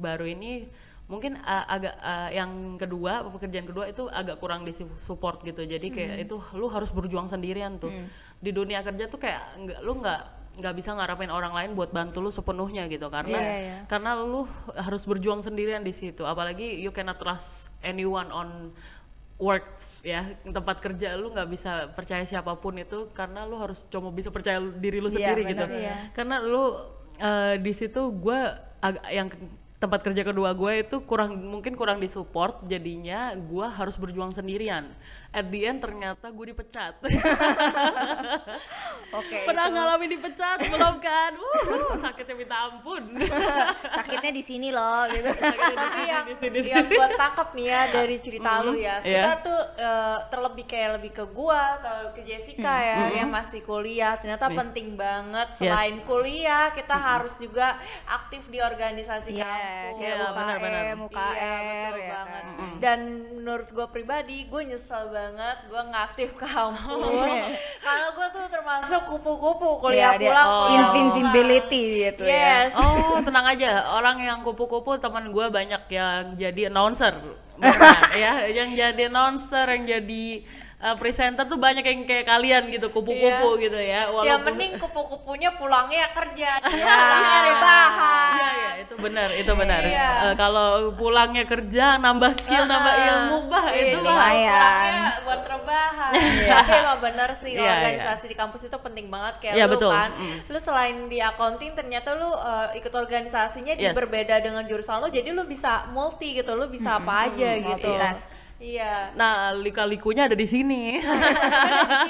baru 0.00 0.24
ini 0.24 0.66
mungkin 1.08 1.40
uh, 1.40 1.64
agak 1.66 1.96
uh, 1.98 2.28
yang 2.30 2.76
kedua 2.76 3.24
pekerjaan 3.32 3.64
kedua 3.64 3.88
itu 3.88 4.04
agak 4.12 4.36
kurang 4.38 4.68
di 4.68 4.72
support 5.00 5.40
gitu. 5.40 5.64
Jadi 5.64 5.88
kayak 5.88 6.28
itu 6.28 6.36
lu 6.52 6.68
harus 6.68 6.92
berjuang 6.92 7.26
sendirian 7.26 7.80
tuh. 7.80 7.88
Di 8.38 8.52
dunia 8.52 8.84
kerja 8.84 9.08
tuh 9.08 9.16
kayak 9.16 9.42
nggak 9.56 9.80
lu 9.80 10.04
nggak 10.04 10.22
nggak 10.58 10.74
bisa 10.74 10.90
ngarapin 10.92 11.30
orang 11.30 11.54
lain 11.54 11.70
buat 11.72 11.90
bantu 11.90 12.20
lu 12.20 12.28
sepenuhnya 12.28 12.84
gitu. 12.92 13.08
Karena 13.08 13.40
Iya, 13.40 13.56
iya. 13.56 13.76
karena 13.88 14.20
lu 14.20 14.44
harus 14.76 15.08
berjuang 15.08 15.40
sendirian 15.40 15.80
di 15.80 15.96
situ. 15.96 16.28
Apalagi 16.28 16.76
you 16.76 16.92
cannot 16.92 17.16
trust 17.16 17.72
anyone 17.80 18.28
on 18.28 18.68
work 19.40 19.64
ya 20.04 20.28
tempat 20.44 20.82
kerja. 20.84 21.16
Lu 21.16 21.32
nggak 21.32 21.48
bisa 21.48 21.88
percaya 21.94 22.26
siapa 22.28 22.52
pun 22.60 22.76
itu 22.76 23.08
karena 23.16 23.48
lu 23.48 23.56
harus 23.56 23.88
cuma 23.88 24.12
bisa 24.12 24.28
percaya 24.28 24.60
diri 24.60 25.00
lu 25.00 25.08
Iya, 25.08 25.14
sendiri 25.16 25.42
benar, 25.46 25.56
gitu. 25.56 25.64
iya. 25.72 25.94
karena 26.12 26.36
lu 26.42 26.74
eh, 27.16 27.54
di 27.62 27.72
situ 27.72 28.12
gue 28.12 28.40
agak 28.82 29.04
yang 29.08 29.30
tempat 29.78 30.02
kerja 30.02 30.26
kedua 30.26 30.50
gue 30.58 30.82
itu 30.82 30.98
kurang 31.06 31.38
mungkin 31.38 31.78
kurang 31.78 32.02
disupport 32.02 32.66
jadinya 32.66 33.30
gue 33.38 33.66
harus 33.66 33.94
berjuang 33.94 34.34
sendirian 34.34 34.90
at 35.30 35.46
the 35.46 35.60
end 35.62 35.78
ternyata 35.78 36.26
gue 36.28 36.46
dipecat 36.48 36.96
Oke. 39.10 39.38
pernah 39.48 39.66
itu. 39.66 39.74
ngalamin 39.74 40.08
dipecat 40.10 40.58
belum 40.66 40.94
kan 40.98 41.32
uh, 41.40 41.96
sakitnya 41.96 42.34
minta 42.34 42.56
ampun 42.64 43.02
Sakitnya 43.90 44.30
di 44.30 44.40
sini 44.40 44.68
loh 44.68 45.04
gitu. 45.08 45.28
Tapi 45.28 46.00
yang, 46.02 46.24
Di 46.24 46.34
sini, 46.38 46.58
di 46.58 46.68
yang 46.68 46.86
gue 46.86 47.06
tangkap 47.14 47.48
nih 47.52 47.66
ya 47.66 47.80
dari 47.90 48.16
cerita 48.18 48.50
lu 48.60 48.72
ya, 48.74 49.00
Iya. 49.00 49.20
kita 49.20 49.32
tuh 49.42 49.60
eh, 49.76 50.18
terlebih 50.28 50.64
kayak 50.64 50.90
lebih 50.98 51.12
ke 51.14 51.24
gua 51.28 51.78
atau 51.78 51.96
ke 52.12 52.22
Jessica 52.22 52.74
ya 52.78 52.98
yang 53.14 53.28
masih 53.28 53.60
kuliah. 53.62 54.16
Ternyata 54.16 54.48
Nih. 54.48 54.56
penting 54.56 54.88
banget 54.94 55.48
selain 55.54 55.96
kuliah 56.02 56.70
kita 56.70 56.94
harus 56.94 57.36
juga 57.36 57.76
aktif 58.06 58.48
di 58.48 58.60
organisasi 58.60 59.30
Iya, 59.30 59.44
kampus. 59.44 59.96
kayak 59.98 60.16
Iya, 60.18 60.26
benar-benar. 60.30 60.82
UKM, 60.84 60.98
UKR 61.02 61.32
Iya, 61.34 61.56
betul 61.88 61.98
ya 61.98 62.12
banget. 62.14 62.42
kan. 62.44 62.44
Dan 62.78 62.98
menurut 63.38 63.68
gue 63.68 63.86
pribadi, 63.88 64.38
gue 64.44 64.62
nyesel 64.64 65.04
banget 65.08 65.17
gue 65.64 65.80
nggak 65.84 66.04
aktif 66.06 66.28
kampus. 66.34 67.32
Karena 67.84 68.08
gue 68.10 68.26
tuh 68.30 68.44
termasuk 68.48 69.00
kupu-kupu 69.06 69.68
kuliah 69.80 70.14
Iya, 70.14 70.18
dia 70.18 70.30
pulang. 70.30 70.46
oh. 70.46 70.54
kuliah 70.64 70.76
invincibility 70.78 71.82
gitu 72.04 72.22
ya. 72.22 72.34
Yes. 72.64 72.72
oh 72.74 73.18
tenang 73.20 73.46
aja 73.48 73.70
orang 73.92 74.16
yang 74.18 74.38
kupu-kupu 74.40 74.96
teman 74.96 75.28
gue 75.28 75.46
banyak 75.48 75.82
yang 75.88 76.34
jadi 76.34 76.68
announcer 76.68 77.14
beneran, 77.58 77.74
ya 78.14 78.32
yang 78.48 78.70
jadi 78.70 79.02
announcer 79.04 79.66
yang 79.66 79.82
jadi 79.82 80.24
uh, 80.78 80.94
presenter 80.94 81.42
tuh 81.42 81.58
banyak 81.58 81.82
yang 81.82 82.06
kayak 82.06 82.22
kalian 82.24 82.70
gitu 82.70 82.86
kupu-kupu 82.88 83.58
gitu 83.58 83.74
ya 83.74 84.06
Ya 84.06 84.14
walaupun 84.14 84.54
mending 84.54 84.78
kupu-kupunya 84.78 85.50
pulangnya 85.52 86.06
kerja, 86.14 86.54
Ya. 86.62 86.86
pulangnya 86.86 87.38
rebahan. 87.44 88.30
Iya 88.30 88.50
iya 88.54 88.70
itu 88.78 88.94
benar 88.94 89.28
itu 89.34 89.52
benar. 89.52 89.82
Iya. 89.82 90.10
Eh, 90.22 90.34
kalau 90.34 90.68
pulangnya 90.94 91.44
kerja 91.44 91.98
nambah 91.98 92.30
skill 92.32 92.62
nambah 92.62 92.94
Ah, 92.94 93.06
ilmu 93.10 93.36
bah 93.50 93.64
iya, 93.74 93.82
itu 93.90 93.98
jadi 93.98 94.06
mah. 94.06 94.30
Buat 95.28 95.40
rebahan. 95.44 96.12
Tapi 96.56 96.72
emang 96.72 97.00
bener 97.04 97.30
sih 97.44 97.52
Iya, 97.52 97.68
organisasi 97.68 98.24
di 98.32 98.36
kampus 98.36 98.64
itu 98.64 98.76
penting 98.80 99.12
banget 99.12 99.34
kayak 99.44 99.54
Iya, 99.60 99.64
lu 99.68 99.72
betul. 99.76 99.92
kan. 99.92 100.10
Mm. 100.16 100.38
Lu 100.48 100.58
selain 100.58 100.96
di 101.12 101.18
accounting 101.20 101.76
ternyata 101.76 102.16
lu 102.16 102.24
uh, 102.24 102.72
ikut 102.72 102.92
organisasinya 102.96 103.76
di 103.76 103.84
Yes. 103.84 103.92
berbeda 103.92 104.40
dengan 104.40 104.64
jurusan 104.64 105.04
lu 105.04 105.12
jadi 105.12 105.28
lu 105.36 105.44
bisa 105.44 105.84
multi 105.92 106.32
gitu, 106.32 106.56
lu 106.56 106.72
bisa 106.72 106.96
apa 106.96 107.28
aja 107.28 107.48
gitu. 107.60 107.68
multitask. 107.68 108.47
Iya. 108.58 109.14
Nah 109.14 109.54
lika-likunya 109.54 110.26
ada 110.26 110.34
di 110.34 110.42
sini. 110.42 110.98
Di 110.98 111.06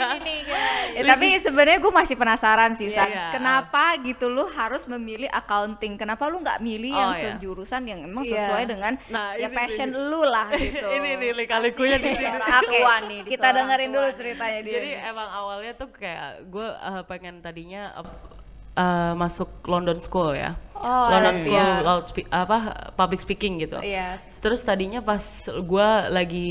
sini 0.00 0.18
nih 0.24 0.40
guys. 0.42 0.96
Eh, 0.96 1.04
tapi 1.04 1.26
sebenarnya 1.36 1.78
gue 1.78 1.92
masih 1.92 2.16
penasaran 2.16 2.72
sih, 2.72 2.88
San. 2.88 3.04
Iya. 3.06 3.28
Kenapa 3.30 3.92
gitu 4.00 4.26
lu 4.26 4.48
harus 4.48 4.88
memilih 4.88 5.28
accounting? 5.28 6.00
Kenapa 6.00 6.24
lu 6.26 6.40
nggak 6.40 6.58
milih 6.58 6.96
yang 6.96 7.12
Oh, 7.12 7.14
iya. 7.14 7.36
sejurusan 7.36 7.84
yang 7.84 8.00
emang 8.02 8.24
Iya. 8.24 8.32
sesuai 8.34 8.64
dengan 8.64 8.92
Nah, 9.12 9.36
ya 9.36 9.46
ini 9.46 9.56
passion 9.56 9.92
nih. 9.92 10.08
lu 10.08 10.20
lah 10.24 10.48
gitu. 10.56 10.88
ini 10.88 11.10
nih 11.16 11.30
lika-likunya 11.36 12.00
di 12.00 12.16
sini. 12.16 12.32
Oke, 12.40 12.80
nih, 12.80 13.18
di 13.22 13.28
kita 13.28 13.48
dengerin 13.52 13.90
dulu 13.92 14.08
ceritanya 14.16 14.60
dia. 14.64 14.72
Jadi 14.72 14.90
emang 15.04 15.28
awalnya 15.28 15.72
tuh 15.76 15.88
kayak 15.92 16.48
gue 16.48 16.68
pengen 17.04 17.44
tadinya 17.44 17.92
uh, 18.72 19.12
masuk 19.14 19.52
London 19.68 20.00
School 20.00 20.32
ya. 20.32 20.56
Oh, 20.80 21.06
London. 21.08 21.34
School 21.34 21.70
loud 21.82 22.04
spe- 22.06 22.28
apa 22.28 22.56
public 22.92 23.18
speaking 23.18 23.58
gitu. 23.58 23.78
Yes. 23.80 24.38
Terus 24.38 24.60
tadinya 24.60 25.00
pas 25.00 25.20
gue 25.44 25.88
lagi 26.08 26.50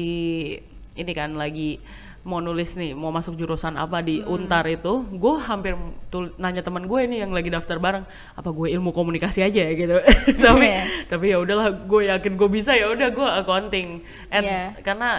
ini 0.93 1.11
kan 1.11 1.31
lagi 1.31 1.79
mau 2.21 2.43
nulis 2.43 2.75
nih 2.75 2.91
mau 2.91 3.07
masuk 3.07 3.39
jurusan 3.39 3.79
apa 3.79 4.03
di 4.03 4.19
Hmm. 4.19 4.35
Untar 4.35 4.67
itu, 4.67 4.99
gue 5.07 5.33
hampir 5.39 5.79
tul- 6.11 6.35
nanya 6.35 6.59
teman 6.59 6.83
gue 6.83 6.99
ini 7.01 7.23
yang 7.23 7.31
lagi 7.31 7.47
daftar 7.47 7.79
bareng, 7.79 8.03
apa 8.35 8.49
gue 8.51 8.67
ilmu 8.67 8.91
komunikasi 8.91 9.39
aja 9.39 9.63
ya 9.63 9.71
gitu. 9.71 9.95
tapi 10.43 10.67
Iya. 10.67 10.83
tapi 11.07 11.25
ya 11.31 11.39
udahlah, 11.39 11.71
gue 11.87 12.11
yakin 12.11 12.35
gue 12.35 12.49
bisa 12.51 12.75
ya 12.75 12.91
udah 12.91 13.09
gue 13.09 13.27
accounting. 13.33 14.03
And 14.27 14.43
Iya. 14.43 14.75
karena 14.77 15.09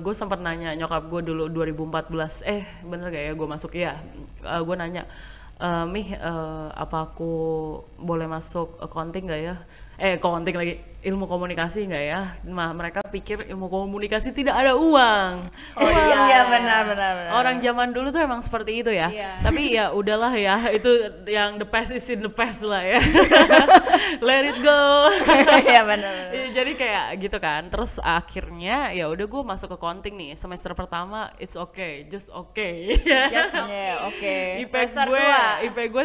gue 0.00 0.14
sempat 0.14 0.40
nanya 0.40 0.72
nyokap 0.72 1.04
gue 1.06 1.20
dulu 1.26 1.52
2014, 1.52 2.40
eh 2.42 2.64
bener 2.80 3.12
gak 3.12 3.24
ya 3.24 3.32
gue 3.36 3.48
masuk 3.50 3.72
ya? 3.76 4.00
gue 4.40 4.76
nanya, 4.78 5.04
"Eh, 5.58 5.84
mih 5.90 6.08
eh, 6.14 6.68
apa 6.70 6.96
aku 7.10 7.30
boleh 7.98 8.30
masuk 8.30 8.78
accounting 8.78 9.26
gak 9.26 9.40
ya? 9.42 9.54
Eh 9.98 10.14
accounting 10.14 10.54
lagi 10.54 10.74
ilmu 11.00 11.24
komunikasi 11.24 11.86
nggak 11.86 12.04
ya 12.04 12.22
nah 12.42 12.70
mereka 12.70 13.00
pikir 13.04 13.46
ilmu 13.46 13.66
komunikasi 13.66 14.30
tidak 14.30 14.56
ada 14.56 14.74
uang 14.74 15.46
Oh 15.74 15.86
iya, 15.86 16.18
iya 16.26 16.40
benar 16.44 16.80
benar 16.84 17.10
benar. 17.16 17.30
orang 17.32 17.56
zaman 17.58 17.90
dulu 17.90 18.08
tuh 18.08 18.18
emang 18.18 18.38
seperti 18.38 18.78
itu 18.78 18.90
ya 18.90 19.06
Iya. 19.06 19.30
tapi 19.38 19.62
ya 19.70 19.90
udahlah 19.90 20.32
ya 20.32 20.58
itu 20.68 20.90
yang 21.24 21.54
the 21.54 21.64
past 21.64 21.88
is 21.88 22.02
in 22.06 22.18
the 22.18 22.28
past 22.28 22.60
lah 22.60 22.82
ya 22.82 22.98
let 24.20 24.42
it 24.44 24.58
go 24.58 25.06
Iya 25.60 25.82
benar. 25.82 25.86
benar. 25.86 26.12
Iya, 26.30 26.46
jadi 26.52 26.72
kayak 26.74 27.06
gitu 27.20 27.38
kan 27.38 27.62
terus 27.68 27.96
akhirnya 27.98 28.90
ya 28.90 29.06
udah 29.06 29.24
gue 29.24 29.42
masuk 29.44 29.68
ke 29.68 29.76
accounting 29.76 30.14
nih 30.14 30.30
semester 30.34 30.72
pertama 30.72 31.30
it's 31.36 31.54
okay 31.54 32.02
just 32.04 32.26
okay 32.28 32.90
Just 33.28 33.54
Iya, 33.54 33.94
oke. 34.04 34.36
IP 34.60 34.72
Semester 34.72 35.06
gue 35.06 35.18
dua. 35.18 35.42
IP 35.62 35.78
gue 35.88 36.04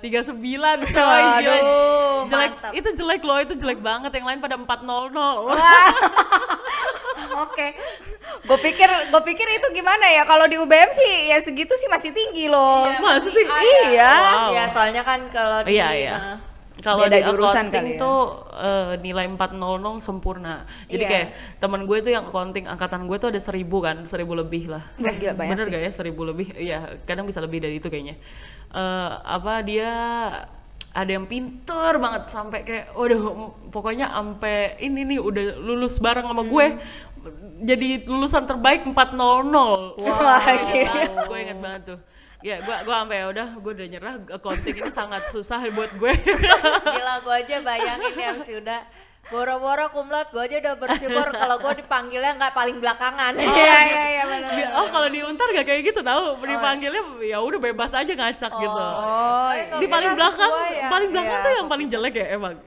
3,39 0.00 0.40
coy 0.88 1.22
Aduh, 1.38 2.24
jelek 2.26 2.52
mantap. 2.52 2.72
itu 2.72 2.88
jelek 2.94 3.22
loh 3.22 3.38
itu 3.38 3.54
jelek 3.54 3.78
banget 3.78 4.07
yang 4.10 4.26
lain 4.26 4.38
pada 4.38 4.54
400 4.54 4.84
Oke. 7.38 7.68
Gue 8.44 8.58
pikir 8.60 8.88
gue 9.08 9.22
pikir 9.24 9.46
itu 9.50 9.66
gimana 9.70 10.06
ya? 10.08 10.22
Kalau 10.22 10.44
di 10.44 10.56
UBM 10.56 10.90
sih 10.90 11.28
ya 11.28 11.38
segitu 11.38 11.74
sih 11.74 11.86
masih 11.86 12.10
tinggi 12.10 12.46
loh. 12.46 12.88
masa 12.98 13.28
sih 13.28 13.44
Iya. 13.86 14.10
Wow. 14.10 14.50
Ya 14.52 14.64
soalnya 14.66 15.02
kan 15.02 15.28
kalau 15.28 15.62
di 15.62 15.74
Iya, 15.74 15.88
iya. 15.92 16.14
nah, 16.14 16.36
Kalau 16.78 17.04
di 17.04 17.18
jurusan 17.18 17.68
accounting 17.68 17.84
kali 17.84 17.94
ya. 17.94 18.00
tuh 18.00 18.18
eh, 18.54 18.92
nilai 19.00 19.26
400 19.28 19.58
sempurna. 19.98 20.62
Jadi 20.86 21.02
Iya. 21.02 21.10
kayak 21.10 21.28
teman 21.58 21.82
gue 21.84 21.96
tuh 22.00 22.12
yang 22.12 22.24
accounting 22.24 22.66
angkatan 22.66 23.02
gue 23.04 23.16
tuh 23.18 23.28
ada 23.28 23.40
seribu 23.40 23.82
kan, 23.82 24.02
seribu 24.04 24.32
lebih 24.32 24.70
lah. 24.70 24.82
Wah, 24.96 25.10
gila, 25.12 25.34
banyak 25.34 25.50
Bener 25.52 25.66
sih. 25.66 25.72
gak 25.74 25.82
ya 25.82 25.92
seribu 25.92 26.22
lebih? 26.24 26.46
Iya, 26.54 26.78
kadang 27.02 27.26
bisa 27.26 27.38
lebih 27.38 27.58
dari 27.58 27.78
itu 27.78 27.86
kayaknya. 27.86 28.14
Eh, 28.70 29.10
apa 29.20 29.62
dia 29.62 29.90
ada 30.92 31.10
yang 31.10 31.28
pinter 31.28 32.00
banget 32.00 32.32
sampai 32.32 32.64
kayak, 32.64 32.86
waduh, 32.96 33.52
pokoknya 33.68 34.08
sampai 34.08 34.80
ini 34.80 35.04
nih 35.04 35.20
udah 35.20 35.60
lulus 35.60 36.00
bareng 36.00 36.26
sama 36.26 36.42
gue. 36.48 36.66
Jadi 37.64 38.08
lulusan 38.08 38.48
terbaik 38.48 38.86
400. 38.86 38.94
Wah, 38.96 40.40
Gue 40.48 40.84
banget, 40.86 41.12
gue 41.28 41.38
inget 41.38 41.58
banget 41.58 41.82
tuh. 41.94 41.98
Ya, 42.38 42.62
gue 42.62 42.76
gua 42.86 43.02
sampai 43.02 43.26
udah, 43.26 43.48
gue 43.58 43.72
udah 43.74 43.88
nyerah. 43.90 44.14
Accounting 44.30 44.76
ini 44.78 44.90
sangat 44.94 45.26
susah 45.26 45.58
buat 45.74 45.90
gue. 45.98 46.12
gila 46.94 47.14
gue 47.26 47.34
aja 47.34 47.56
bayangin 47.60 48.14
ya 48.14 48.32
sudah 48.38 48.80
boro-boro 49.28 49.86
kumlot 49.88 50.28
gue 50.28 50.40
aja 50.40 50.56
udah 50.58 50.74
bersyukur 50.76 51.26
kalau 51.30 51.56
gue 51.58 51.72
dipanggilnya 51.78 52.32
nggak 52.34 52.52
paling 52.52 52.76
belakangan. 52.76 53.32
Iya 53.38 53.78
iya 53.84 54.04
iya 54.10 54.22
benar. 54.24 54.50
Di- 54.50 54.72
oh 54.72 54.86
kalau 54.88 55.08
di 55.08 55.20
Untar 55.20 55.48
gak 55.50 55.66
kayak 55.66 55.82
gitu 55.84 56.00
tahu? 56.00 56.40
Dipanggilnya 56.40 57.02
ya 57.22 57.38
udah 57.38 57.60
bebas 57.60 57.92
aja 57.92 58.08
ngacak 58.08 58.52
gitu. 58.54 58.80
Oh, 58.80 59.50
Eh, 59.50 59.68
di 59.76 59.86
paling 59.86 60.12
belakang 60.14 60.52
ya. 60.70 60.88
paling 60.88 61.08
belakang 61.10 61.34
Iya, 61.34 61.44
tuh 61.44 61.52
yang 61.54 61.68
paling 61.68 61.88
jelek 61.88 62.14
ya 62.14 62.26
emang. 62.32 62.54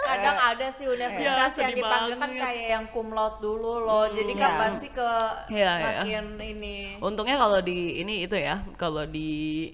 Kadang 0.00 0.38
ada 0.40 0.66
sih 0.70 0.84
Iya, 0.84 0.92
universitas 0.92 1.22
yang 1.38 1.50
sedih 1.50 1.76
dipanggil 1.76 2.14
kan 2.16 2.30
kayak 2.32 2.66
yang 2.68 2.84
kumlot 2.90 3.34
dulu 3.38 3.72
loh. 3.80 4.06
Jadi 4.08 4.32
kan 4.34 4.50
Iya. 4.50 4.58
pasti 4.58 4.88
ke 4.88 5.10
Iya, 5.48 5.70
iya. 5.72 5.90
makin 6.02 6.24
ini. 6.40 6.76
Untungnya 6.98 7.36
kalau 7.36 7.58
di 7.60 7.78
ini 7.98 8.24
itu 8.24 8.34
ya 8.34 8.58
kalau 8.74 9.06
di 9.06 9.70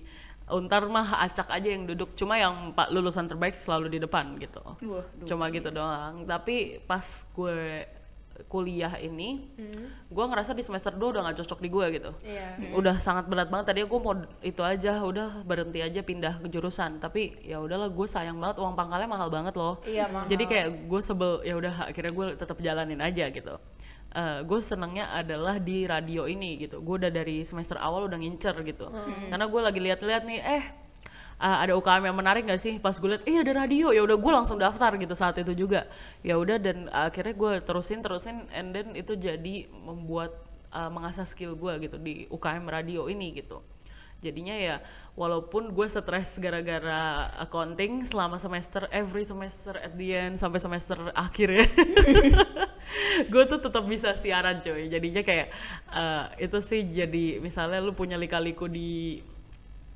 Untar 0.46 0.87
mah 0.87 1.26
acak 1.26 1.50
aja 1.50 1.68
yang 1.74 1.90
duduk. 1.90 2.14
Cuma 2.14 2.38
yang 2.38 2.70
pak 2.70 2.94
lulusan 2.94 3.26
terbaik 3.26 3.59
selalu 3.59 3.90
di 3.90 3.98
depan 3.98 4.38
gitu. 4.38 4.62
Wah, 4.62 5.02
cuma 5.26 5.50
gitu 5.50 5.74
doang. 5.74 6.22
Tapi 6.22 6.78
pas 6.87 7.02
gue 7.35 7.82
kuliah 8.52 8.92
ini 9.00 9.48
gue 10.12 10.24
ngerasa 10.28 10.52
di 10.52 10.61
semester 10.61 10.92
2 10.92 11.00
udah 11.09 11.24
gak 11.24 11.40
cocok 11.40 11.59
di 11.59 11.68
gue 11.72 11.87
gitu. 11.98 12.11
Iya. 12.22 12.76
Udah 12.76 13.00
sangat 13.00 13.26
berat 13.26 13.48
banget. 13.50 13.74
Tadi 13.74 13.80
gue 13.88 14.00
mau 14.00 14.14
itu 14.44 14.62
aja 14.62 15.02
udah 15.02 15.42
berhenti 15.42 15.80
aja 15.82 16.04
pindah 16.04 16.38
ke 16.44 16.46
jurusan. 16.52 17.00
Tapi 17.00 17.42
ya 17.42 17.59
udahlah 17.59 17.90
gue 17.90 18.06
sayang 18.06 18.38
banget. 18.38 18.62
Uang 18.62 18.76
pangkalnya 18.76 19.09
mahal 19.09 19.32
banget 19.32 19.56
loh. 19.56 19.82
Iya 19.82 20.06
mahal. 20.12 20.28
Jadi 20.28 20.44
kayak 20.46 20.68
gue 20.85 21.00
sebel 21.00 21.42
ya 21.42 21.59
udah 21.59 21.90
akhirnya 21.90 22.12
gue 22.12 22.26
tetap 22.38 22.61
jalanin 22.62 23.00
aja 23.02 23.26
gitu 23.35 23.56
Eh, 24.16 24.40
gue 24.48 24.61
senengnya 24.64 25.12
adalah 25.12 25.61
di 25.61 25.85
radio 25.85 26.24
ini 26.24 26.57
gitu. 26.64 26.81
Gue 26.81 26.96
udah 27.05 27.12
dari 27.12 27.44
semester 27.44 27.76
awal 27.76 28.09
udah 28.09 28.16
ngincer 28.16 28.57
gitu. 28.64 28.88
Karena 29.29 29.44
gue 29.44 29.61
lagi 29.61 29.76
lihat-lihat 29.76 30.22
nih 30.24 30.40
eh 30.40 30.64
uh, 31.37 31.61
ada 31.61 31.76
UKM 31.76 32.09
yang 32.09 32.16
menarik 32.16 32.48
gak 32.48 32.57
sih? 32.57 32.81
Pas 32.81 32.96
gue 32.96 33.12
liat 33.12 33.29
eh 33.29 33.44
ada 33.44 33.52
radio. 33.52 33.92
Ya 33.92 34.00
udah 34.00 34.16
gue 34.16 34.33
langsung 34.33 34.57
daftar 34.57 34.96
gitu 34.96 35.12
saat 35.12 35.37
itu 35.37 35.52
juga. 35.52 35.85
Ya 36.24 36.40
udah 36.40 36.57
dan 36.57 36.88
akhirnya 36.88 37.37
gue 37.37 37.52
terusin 37.61 38.00
terusin 38.00 38.48
and 38.57 38.72
then 38.72 38.96
itu 38.96 39.20
jadi 39.20 39.68
membuat 39.68 40.33
uh, 40.72 40.88
mengasah 40.88 41.29
skill 41.29 41.52
gue 41.52 41.76
gitu 41.85 42.00
di 42.00 42.24
UKM 42.33 42.64
radio 42.72 43.12
ini 43.12 43.37
gitu 43.37 43.61
jadinya 44.16 44.57
ya 44.57 44.76
walaupun 45.12 45.70
gue 45.70 45.87
stres 45.87 46.40
gara-gara 46.40 47.29
accounting 47.37 48.00
selama 48.02 48.40
semester 48.40 48.88
every 48.88 49.22
semester 49.22 49.76
at 49.76 49.92
the 49.94 50.09
end 50.12 50.35
sampai 50.40 50.57
semester 50.57 50.96
akhir 51.12 51.48
ya 51.52 51.66
gue 53.33 53.44
tuh 53.44 53.61
tetap 53.61 53.85
bisa 53.85 54.16
siaran 54.16 54.57
coy 54.59 54.88
jadinya 54.88 55.20
kayak 55.20 55.52
eh, 55.92 56.24
itu 56.42 56.59
sih 56.61 56.85
jadi 56.85 57.40
misalnya 57.40 57.81
lu 57.81 57.92
punya 57.92 58.16
lika-liku 58.16 58.66
di 58.66 59.20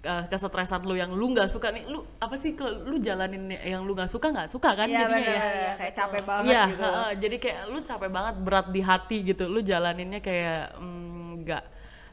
eh, 0.00 0.24
kesetresan 0.28 0.84
lu 0.84 0.96
yang 0.96 1.12
lu 1.12 1.32
nggak 1.32 1.48
suka 1.48 1.72
nih 1.72 1.84
lu 1.88 2.04
apa 2.20 2.36
sih 2.36 2.52
lu 2.60 3.00
jalanin 3.00 3.52
yang 3.56 3.84
lu 3.84 3.96
nggak 3.96 4.08
suka 4.08 4.32
nggak 4.32 4.48
suka 4.52 4.72
kan 4.76 4.88
Iya 4.88 5.04
jadinya 5.04 5.16
benar 5.16 5.32
ya 5.32 5.40
benar. 5.40 5.74
Kayak 5.80 5.94
capek 5.96 6.22
banget 6.28 6.44
Iya, 6.52 6.62
gitu. 6.68 6.82
heeh, 6.84 7.10
jadi 7.20 7.36
kayak 7.40 7.60
lu 7.68 7.78
capek 7.80 8.10
banget 8.10 8.34
berat 8.40 8.66
di 8.68 8.80
hati 8.80 9.16
gitu. 9.24 9.44
Lu 9.48 9.60
jalaninnya 9.60 10.20
kayak 10.20 10.76
mm, 10.76 11.32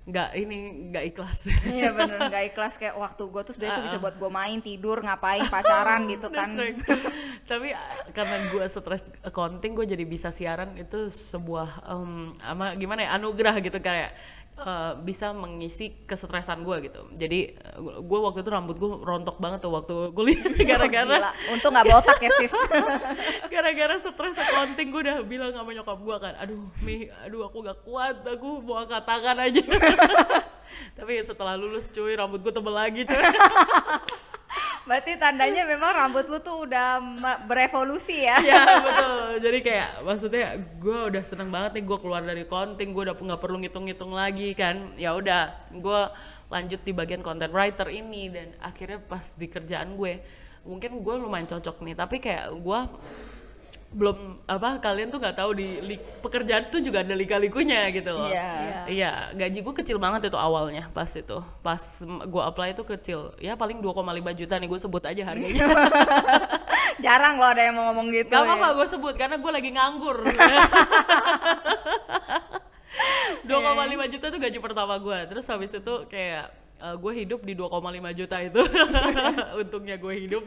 nggak 0.08 0.30
ini 0.40 0.58
nggak 0.88 1.04
ikhlas. 1.12 1.52
Iya 1.68 1.92
bener 1.92 2.32
nggak 2.32 2.56
ikhlas 2.56 2.80
kayak 2.80 2.96
waktu 2.96 3.28
gue 3.28 3.42
tuh 3.44 3.52
sebenarnya 3.52 3.76
tuh 3.76 3.86
bisa 3.92 4.00
buat 4.00 4.16
gue 4.16 4.32
main 4.32 4.60
tidur 4.64 5.04
ngapain 5.04 5.44
pacaran 5.52 6.08
gitu 6.16 6.32
kan. 6.32 6.56
Right. 6.56 6.80
Tapi 7.52 7.76
uh, 7.76 8.08
karena 8.16 8.48
gue 8.48 8.64
stres 8.72 9.04
accounting, 9.20 9.76
gue 9.76 9.84
jadi 9.84 10.08
bisa 10.08 10.32
siaran 10.32 10.80
itu 10.80 11.12
sebuah 11.12 11.84
um, 11.92 12.32
ama 12.40 12.80
gimana 12.80 13.04
ya 13.04 13.20
anugerah 13.20 13.60
gitu 13.60 13.84
kayak 13.84 14.16
uh, 14.58 14.98
bisa 15.02 15.32
mengisi 15.32 15.94
kesetresan 16.10 16.66
gue 16.66 16.90
gitu. 16.90 17.02
Jadi 17.14 17.54
gue 17.82 18.20
waktu 18.20 18.42
itu 18.42 18.50
rambut 18.50 18.76
gue 18.78 18.90
rontok 18.90 19.38
banget 19.38 19.62
tuh 19.62 19.72
waktu 19.74 19.96
kuliah 20.18 20.42
Wah, 20.48 20.66
gara-gara 20.66 21.18
gila. 21.18 21.32
Untung 21.54 21.72
nggak 21.74 21.88
botak 21.88 22.18
ya 22.22 22.32
sis. 22.42 22.54
gara-gara 23.54 23.96
stres 24.02 24.38
accounting 24.38 24.90
gue 24.90 25.02
udah 25.06 25.18
bilang 25.26 25.52
sama 25.54 25.70
nyokap 25.74 26.00
gue 26.00 26.18
kan 26.18 26.34
aduh 26.40 26.62
mi 26.82 27.10
aduh 27.26 27.48
aku 27.48 27.58
gak 27.66 27.80
kuat 27.84 28.16
aku 28.24 28.64
mau 28.64 28.82
angkat 28.82 29.04
tangan 29.04 29.38
aja 29.42 29.62
tapi 30.98 31.14
setelah 31.24 31.56
lulus 31.58 31.90
cuy 31.92 32.14
rambut 32.16 32.42
gue 32.42 32.54
tebel 32.54 32.74
lagi 32.74 33.02
cuy 33.06 33.24
Berarti 34.88 35.20
tandanya 35.20 35.68
memang 35.68 35.92
rambut 35.92 36.26
lu 36.32 36.40
tuh 36.40 36.64
udah 36.64 37.04
berevolusi 37.44 38.24
ya. 38.24 38.40
ya 38.40 38.64
betul. 38.80 39.44
Jadi 39.44 39.60
kayak 39.60 39.90
maksudnya 40.08 40.46
gue 40.80 41.00
udah 41.12 41.24
seneng 41.28 41.52
banget 41.52 41.78
nih 41.78 41.84
gue 41.84 41.98
keluar 42.00 42.24
dari 42.24 42.48
accounting 42.48 42.96
gue 42.96 43.04
udah 43.12 43.16
nggak 43.20 43.42
perlu 43.44 43.60
ngitung-ngitung 43.60 44.16
lagi 44.16 44.56
kan. 44.56 44.96
Ya 44.96 45.12
udah 45.12 45.52
gue 45.76 46.02
lanjut 46.48 46.80
di 46.88 46.96
bagian 46.96 47.20
content 47.20 47.52
writer 47.52 47.92
ini 47.92 48.32
dan 48.32 48.56
akhirnya 48.64 49.04
pas 49.04 49.36
di 49.36 49.52
kerjaan 49.52 50.00
gue 50.00 50.24
mungkin 50.64 51.04
gue 51.04 51.16
lumayan 51.20 51.52
cocok 51.52 51.84
nih. 51.84 51.96
Tapi 52.00 52.24
kayak 52.24 52.56
gue 52.56 52.80
belum 53.88 54.44
apa 54.52 54.84
kalian 54.84 55.08
tuh 55.08 55.16
nggak 55.16 55.40
tahu 55.40 55.56
di 55.56 55.80
li- 55.80 56.04
pekerjaan 56.20 56.68
tuh 56.68 56.84
juga 56.84 57.08
ada 57.08 57.16
lika-likunya 57.16 57.88
gitu 57.96 58.12
loh 58.12 58.28
Iya. 58.28 58.84
Iya, 58.88 59.12
gaji 59.32 59.64
gue 59.64 59.76
kecil 59.80 59.98
banget 60.00 60.28
itu 60.28 60.40
awalnya 60.40 60.92
pas 60.92 61.08
itu. 61.12 61.40
Pas 61.60 61.80
gue 62.04 62.44
apply 62.44 62.72
itu 62.72 62.84
kecil. 62.84 63.36
Ya 63.40 63.56
paling 63.56 63.80
2,5 63.80 64.04
juta 64.36 64.60
nih 64.60 64.68
gue 64.68 64.80
sebut 64.80 65.04
aja 65.04 65.24
harganya. 65.28 65.64
Jarang 67.04 67.40
loh 67.40 67.52
ada 67.52 67.64
yang 67.64 67.76
mau 67.76 67.92
ngomong 67.92 68.12
gitu. 68.12 68.32
Gak 68.32 68.44
ya. 68.44 68.48
apa-apa 68.48 68.68
gue 68.80 68.88
sebut 68.88 69.16
karena 69.16 69.36
gue 69.40 69.52
lagi 69.52 69.70
nganggur. 69.76 70.24
2,5 73.48 74.14
juta 74.14 74.26
tuh 74.32 74.40
gaji 74.40 74.60
pertama 74.60 74.96
gue. 75.00 75.18
Terus 75.32 75.46
habis 75.48 75.72
itu 75.72 75.94
kayak 76.08 76.52
gue 76.78 77.14
hidup 77.26 77.42
di 77.42 77.54
2,5 77.58 78.20
juta 78.20 78.38
itu. 78.42 78.62
Untungnya 79.62 79.96
gue 79.98 80.14
hidup. 80.28 80.44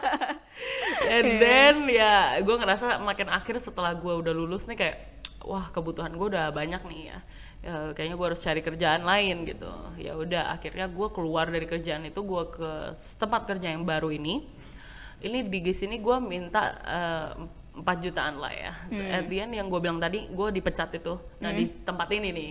And 1.14 1.28
then 1.38 1.86
ya 1.88 2.40
gue 2.40 2.56
ngerasa 2.56 2.98
makin 3.00 3.28
akhir 3.30 3.60
setelah 3.60 3.94
gue 3.94 4.10
udah 4.10 4.32
lulus 4.32 4.64
nih 4.66 4.78
kayak 4.78 4.96
wah 5.44 5.70
kebutuhan 5.70 6.16
gue 6.16 6.26
udah 6.34 6.50
banyak 6.50 6.82
nih 6.88 7.02
ya. 7.12 7.18
Ya, 7.58 7.74
kayaknya 7.90 8.14
gue 8.14 8.26
harus 8.30 8.38
cari 8.38 8.62
kerjaan 8.62 9.02
lain 9.02 9.42
gitu 9.42 9.66
ya 9.98 10.14
udah 10.14 10.54
akhirnya 10.54 10.86
gue 10.86 11.08
keluar 11.10 11.50
dari 11.50 11.66
kerjaan 11.66 12.06
itu 12.06 12.22
gue 12.22 12.54
ke 12.54 12.94
tempat 13.18 13.50
kerja 13.50 13.74
yang 13.74 13.82
baru 13.82 14.14
ini 14.14 14.46
ini 15.26 15.42
di 15.42 15.58
GIS 15.66 15.82
ini 15.82 15.98
gue 15.98 16.16
minta 16.22 16.78
eh, 16.86 17.34
4 17.78 17.82
jutaan 18.02 18.42
lah 18.42 18.50
ya. 18.50 18.72
At 18.90 19.30
the 19.30 19.38
end 19.38 19.54
yang 19.54 19.70
gue 19.70 19.78
bilang 19.78 20.02
tadi 20.02 20.26
gue 20.30 20.48
dipecat 20.50 20.98
itu. 20.98 21.14
Nah 21.38 21.50
di 21.54 21.70
tempat 21.82 22.10
ini 22.10 22.28
nih 22.34 22.50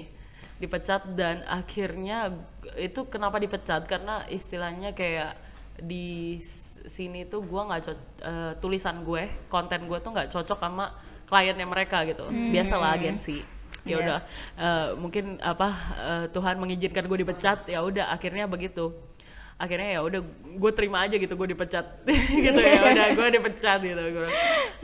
dipecat 0.58 1.06
dan 1.14 1.46
akhirnya 1.46 2.34
itu 2.78 3.06
kenapa 3.08 3.38
dipecat 3.38 3.86
karena 3.86 4.26
istilahnya 4.30 4.92
kayak 4.98 5.38
di 5.78 6.42
sini 6.88 7.30
tuh 7.30 7.46
gue 7.46 7.62
nggak 7.62 7.82
cocok 7.86 8.02
tulisan 8.58 9.06
gue 9.06 9.30
konten 9.52 9.86
gue 9.86 9.98
tuh 10.02 10.10
nggak 10.10 10.34
cocok 10.34 10.58
sama 10.58 10.98
kliennya 11.28 11.68
mereka 11.68 12.08
gitu. 12.08 12.26
Biasalah 12.32 12.98
agensi. 12.98 13.44
Ya 13.88 13.96
Iya. 13.96 13.98
udah 14.04 14.20
eh, 14.60 14.88
mungkin 15.00 15.26
apa 15.40 15.70
eh, 15.96 16.26
Tuhan 16.36 16.60
mengizinkan 16.60 17.08
gue 17.08 17.24
dipecat 17.24 17.72
ya 17.72 17.80
udah 17.84 18.12
akhirnya 18.12 18.44
begitu 18.44 18.92
akhirnya 19.58 19.98
ya 19.98 20.02
udah 20.06 20.22
gue 20.60 20.72
terima 20.76 21.08
aja 21.08 21.18
gitu 21.18 21.34
gue 21.34 21.50
dipecat 21.56 22.06
gitu 22.46 22.60
ya 22.62 22.82
udah 22.94 23.08
gue 23.16 23.28
dipecat 23.42 23.80
gitu 23.82 24.02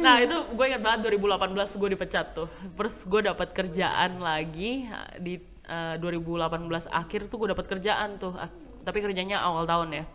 nah 0.02 0.18
itu 0.18 0.34
gue 0.34 0.66
ingat 0.66 0.82
banget 0.82 1.00
2018 1.14 1.80
gue 1.84 1.90
dipecat 1.94 2.26
tuh 2.34 2.48
terus 2.74 2.96
gue 3.06 3.22
dapat 3.22 3.54
kerjaan 3.54 4.18
lagi 4.18 4.90
uh, 4.90 5.14
di 5.22 5.38
uh, 5.74 5.96
2018 5.98 6.70
akhir 6.94 7.26
tuh 7.26 7.42
gue 7.42 7.50
dapat 7.50 7.66
kerjaan 7.66 8.22
tuh. 8.22 8.38
Ah, 8.38 8.54
tapi 8.86 9.02
kerjanya 9.02 9.42
awal 9.42 9.66
tahun 9.66 9.90
ya. 9.98 10.06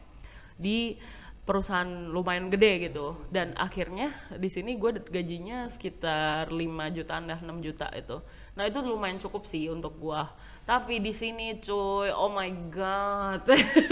Di 0.55 0.95
perusahaan 1.43 1.89
lumayan 2.13 2.53
gede 2.53 2.93
gitu. 2.93 3.19
Dan 3.33 3.57
akhirnya 3.59 4.15
di 4.39 4.47
sini 4.47 4.79
gue 4.79 5.03
gajinya 5.03 5.67
sekitar 5.67 6.55
5 6.55 6.95
jutaan 6.95 7.27
dah 7.27 7.41
6 7.41 7.65
juta 7.65 7.89
itu 7.97 8.23
nah 8.59 8.67
itu 8.67 8.83
lumayan 8.83 9.17
cukup 9.17 9.47
sih 9.47 9.71
untuk 9.71 9.95
gue 9.97 10.19
tapi 10.65 10.99
di 10.99 11.09
sini 11.11 11.57
cuy 11.57 12.11
oh 12.11 12.29
my 12.29 12.51
god 12.69 13.47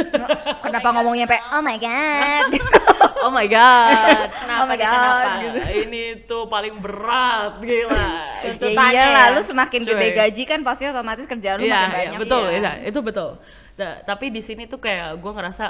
Kenapa 0.66 0.88
ngomongnya 0.92 1.24
sampai 1.24 1.40
oh 1.48 1.62
my 1.62 1.76
god? 1.78 2.46
oh 3.24 3.30
my 3.30 3.46
god 3.46 4.26
Kenapa 4.28 4.58
Oh 4.58 4.66
my 4.66 4.74
God, 4.74 4.90
kenapa? 4.90 5.30
gitu. 5.40 5.58
ini 5.80 6.02
tuh 6.26 6.44
paling 6.46 6.76
berat 6.76 7.62
gila 7.62 7.94
ya 8.42 8.50
Tuntutannya 8.52 8.92
iyalah, 9.06 9.26
ya. 9.30 9.34
lu 9.34 9.40
semakin 9.40 9.80
Cuy. 9.80 9.88
gede 9.88 10.08
gaji 10.12 10.42
kan 10.44 10.60
pasti 10.60 10.84
otomatis 10.84 11.24
kerjaan 11.24 11.56
lu 11.56 11.64
Iya, 11.64 11.72
makin 11.72 11.86
iya, 11.88 11.96
banyak. 12.02 12.20
betul, 12.20 12.44
ya. 12.44 12.58
iya, 12.58 12.72
itu 12.84 12.98
betul. 13.00 13.30
Da- 13.72 13.98
tapi 14.02 14.28
di 14.28 14.42
sini 14.42 14.66
tuh 14.66 14.76
kayak 14.76 15.16
gue 15.16 15.32
ngerasa 15.32 15.66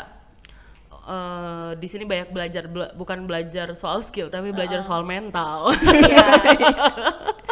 eh, 1.06 1.70
di 1.76 1.86
sini 1.86 2.02
banyak 2.02 2.28
belajar 2.30 2.64
bela- 2.66 2.90
bukan 2.92 3.24
belajar 3.24 3.70
soal 3.72 4.00
skill 4.00 4.26
tapi 4.26 4.50
belajar 4.50 4.82
soal 4.82 5.04
mental. 5.04 5.70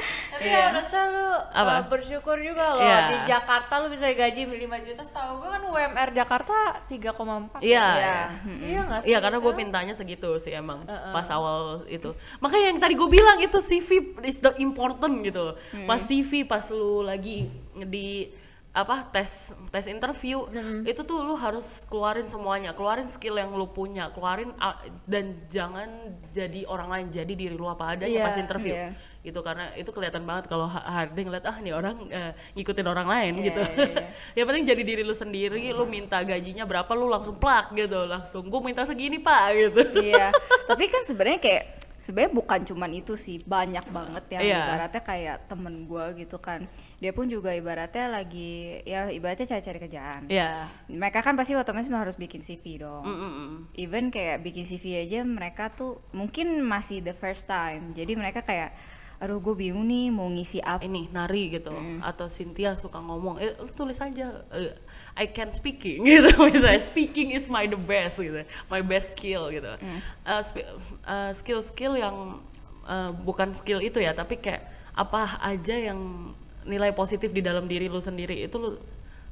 Tapi 0.44 0.52
harusnya 0.52 1.02
lu 1.08 1.28
Apa? 1.50 1.72
uh, 1.74 1.82
bersyukur 1.86 2.36
juga 2.38 2.64
loh 2.72 2.80
Iya. 2.80 2.98
di 3.06 3.18
Jakarta 3.26 3.72
lu 3.78 3.88
bisa 3.88 4.04
gaji 4.06 4.42
5 4.44 4.54
juta 4.84 5.02
setahu 5.02 5.32
gue 5.38 5.48
kan 5.48 5.62
UMR 5.64 6.08
Jakarta 6.12 6.56
3,4 6.84 7.58
Iya. 7.58 7.86
Iya. 7.88 8.18
iya 8.60 8.80
nggak 8.82 9.00
sih 9.00 9.08
Iya 9.08 9.18
karena 9.18 9.38
gue 9.38 9.52
mintanya 9.54 9.92
segitu 9.92 10.36
sih 10.36 10.52
emang 10.52 10.84
pas 10.84 11.26
awal 11.28 11.56
itu. 11.86 12.12
Makanya 12.38 12.66
yang 12.66 12.78
tadi 12.78 12.94
gue 12.94 13.08
bilang 13.08 13.38
itu 13.38 13.56
CV 13.58 13.88
is 14.22 14.38
the 14.38 14.52
important 14.58 15.22
gitu. 15.22 15.56
Pas 15.82 16.00
CV 16.00 16.44
pas 16.44 16.64
lu 16.68 17.00
lagi 17.00 17.48
di 17.74 18.28
apa 18.72 19.06
tes 19.06 19.30
tes 19.70 19.86
interview 19.86 20.50
itu 20.82 20.98
tuh 21.00 21.22
lu 21.22 21.34
harus 21.34 21.86
keluarin 21.86 22.26
semuanya, 22.26 22.74
keluarin 22.74 23.06
skill 23.06 23.38
yang 23.38 23.54
lu 23.54 23.68
punya, 23.68 24.10
keluarin 24.10 24.50
a- 24.58 24.74
dan 25.06 25.46
jangan 25.46 25.86
jadi 26.28 26.66
orang 26.66 26.88
lain, 26.88 27.06
jadi 27.08 27.32
diri 27.32 27.54
lu 27.54 27.64
apa 27.64 27.94
adanya 27.94 28.10
Iya, 28.12 28.24
pas 28.24 28.34
interview. 28.36 28.74
iya. 28.74 28.90
Gitu 29.24 29.40
karena 29.40 29.72
itu 29.72 29.88
kelihatan 29.88 30.22
banget 30.22 30.46
kalau 30.46 30.68
Ha- 30.68 30.84
Hardy 30.84 31.24
ngeliat 31.24 31.48
ah 31.48 31.56
nih 31.56 31.72
orang 31.72 31.96
eh, 32.06 32.36
ngikutin 32.52 32.84
orang 32.84 33.08
lain 33.08 33.32
Iya, 33.34 33.44
gitu. 33.48 33.62
iya, 33.64 33.84
iya. 33.88 34.02
yang 34.36 34.46
penting 34.46 34.64
jadi 34.68 34.82
diri 34.84 35.02
lu 35.02 35.16
sendiri, 35.16 35.72
lu 35.72 35.88
minta 35.88 36.20
gajinya 36.20 36.62
berapa 36.62 36.92
lu 36.92 37.08
langsung 37.08 37.34
plak 37.34 37.72
gitu, 37.72 38.04
langsung 38.04 38.44
gue 38.44 38.60
minta 38.60 38.84
segini 38.84 39.16
pak 39.16 39.42
gitu. 39.64 39.80
Iya, 39.96 40.28
tapi 40.68 40.86
kan 40.86 41.02
sebenarnya 41.02 41.40
kayak 41.40 41.64
sebenarnya 41.98 42.36
bukan 42.36 42.60
cuman 42.68 42.90
itu 42.92 43.16
sih, 43.16 43.40
banyak 43.40 43.88
banget 43.88 44.24
yang 44.28 44.42
Iya. 44.44 44.60
ibaratnya 44.60 45.02
kayak 45.02 45.36
temen 45.48 45.88
gua 45.88 46.12
gitu 46.12 46.36
kan. 46.36 46.68
Dia 47.00 47.16
pun 47.16 47.24
juga 47.24 47.56
ibaratnya 47.56 48.12
lagi 48.12 48.76
ya 48.84 49.08
ibaratnya 49.08 49.48
cari-cari 49.48 49.80
kerjaan. 49.80 50.28
Iya. 50.28 50.68
Mereka 50.84 51.24
kan 51.24 51.32
pasti 51.32 51.56
otomatis 51.56 51.88
harus 51.88 52.20
bikin 52.20 52.44
CV 52.44 52.84
dong. 52.84 53.08
Mm, 53.08 53.16
mm, 53.16 53.32
mm. 53.32 53.52
Even 53.80 54.12
kayak 54.12 54.44
bikin 54.44 54.68
CV 54.68 55.00
aja 55.00 55.24
mereka 55.24 55.72
tuh 55.72 55.96
mungkin 56.12 56.60
masih 56.60 57.00
the 57.00 57.16
first 57.16 57.48
time. 57.48 57.96
Jadi 57.96 58.20
mereka 58.20 58.44
kayak 58.44 58.76
aduh 59.24 59.40
gue 59.40 59.56
bingung 59.58 59.84
nih 59.84 60.08
mau 60.08 60.28
ngisi 60.28 60.60
apa. 60.60 60.84
Ini 60.84 61.08
nari 61.08 61.48
gitu, 61.50 61.72
Hmm. 61.72 61.98
atau 62.00 62.28
Cynthia 62.28 62.76
suka 62.76 63.00
ngomong, 63.00 63.40
eh 63.40 63.56
lu 63.56 63.72
tulis 63.72 63.96
aja, 63.98 64.44
eh, 64.50 64.76
I 65.16 65.26
can 65.26 65.48
speaking 65.48 66.04
gitu, 66.06 66.28
misalnya 66.38 66.76
speaking 66.76 67.32
is 67.32 67.48
my 67.48 67.64
the 67.64 67.80
best 67.80 68.20
gitu, 68.20 68.36
my 68.68 68.80
best 68.80 69.12
skill 69.12 69.48
gitu. 69.48 69.72
Hmm. 69.74 70.00
Eh, 70.22 70.42
spi- 70.42 70.68
eh, 71.02 71.32
skill-skill 71.32 71.96
yang 71.96 72.44
eh, 72.84 73.10
bukan 73.18 73.50
skill 73.52 73.80
itu 73.80 73.96
ya, 73.96 74.12
tapi 74.12 74.36
kayak 74.36 74.60
apa 74.92 75.40
aja 75.40 75.72
yang 75.72 76.30
nilai 76.62 76.92
positif 76.92 77.28
di 77.30 77.40
dalam 77.40 77.64
diri 77.64 77.88
lu 77.88 77.98
sendiri 77.98 78.40
itu 78.40 78.56
lu 78.56 78.76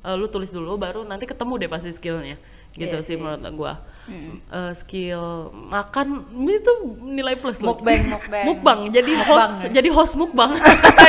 eh, 0.01 0.17
lu 0.17 0.25
tulis 0.27 0.49
dulu, 0.49 0.75
baru 0.75 1.05
nanti 1.05 1.25
ketemu 1.25 1.55
deh 1.59 1.69
pasti 1.69 1.93
skillnya 1.93 2.41
gitu 2.73 2.89
Iya 2.91 3.05
sih 3.05 3.15
sih. 3.15 3.21
menurut 3.21 3.45
gua. 3.53 3.75
Eh, 4.05 4.73
skill 4.75 5.23
makan 5.55 6.07
itu 6.43 6.73
nilai 7.01 7.39
plus 7.39 7.59
loh. 7.59 7.73
mukbang 7.73 8.03
mukbang. 8.05 8.45
Mukbang 8.45 8.79
jadi 8.91 9.09
Mukbang 9.09 9.31
host 9.39 9.55
ya? 9.63 9.69
jadi 9.73 9.89
host 9.89 10.15
mukbang. 10.15 10.51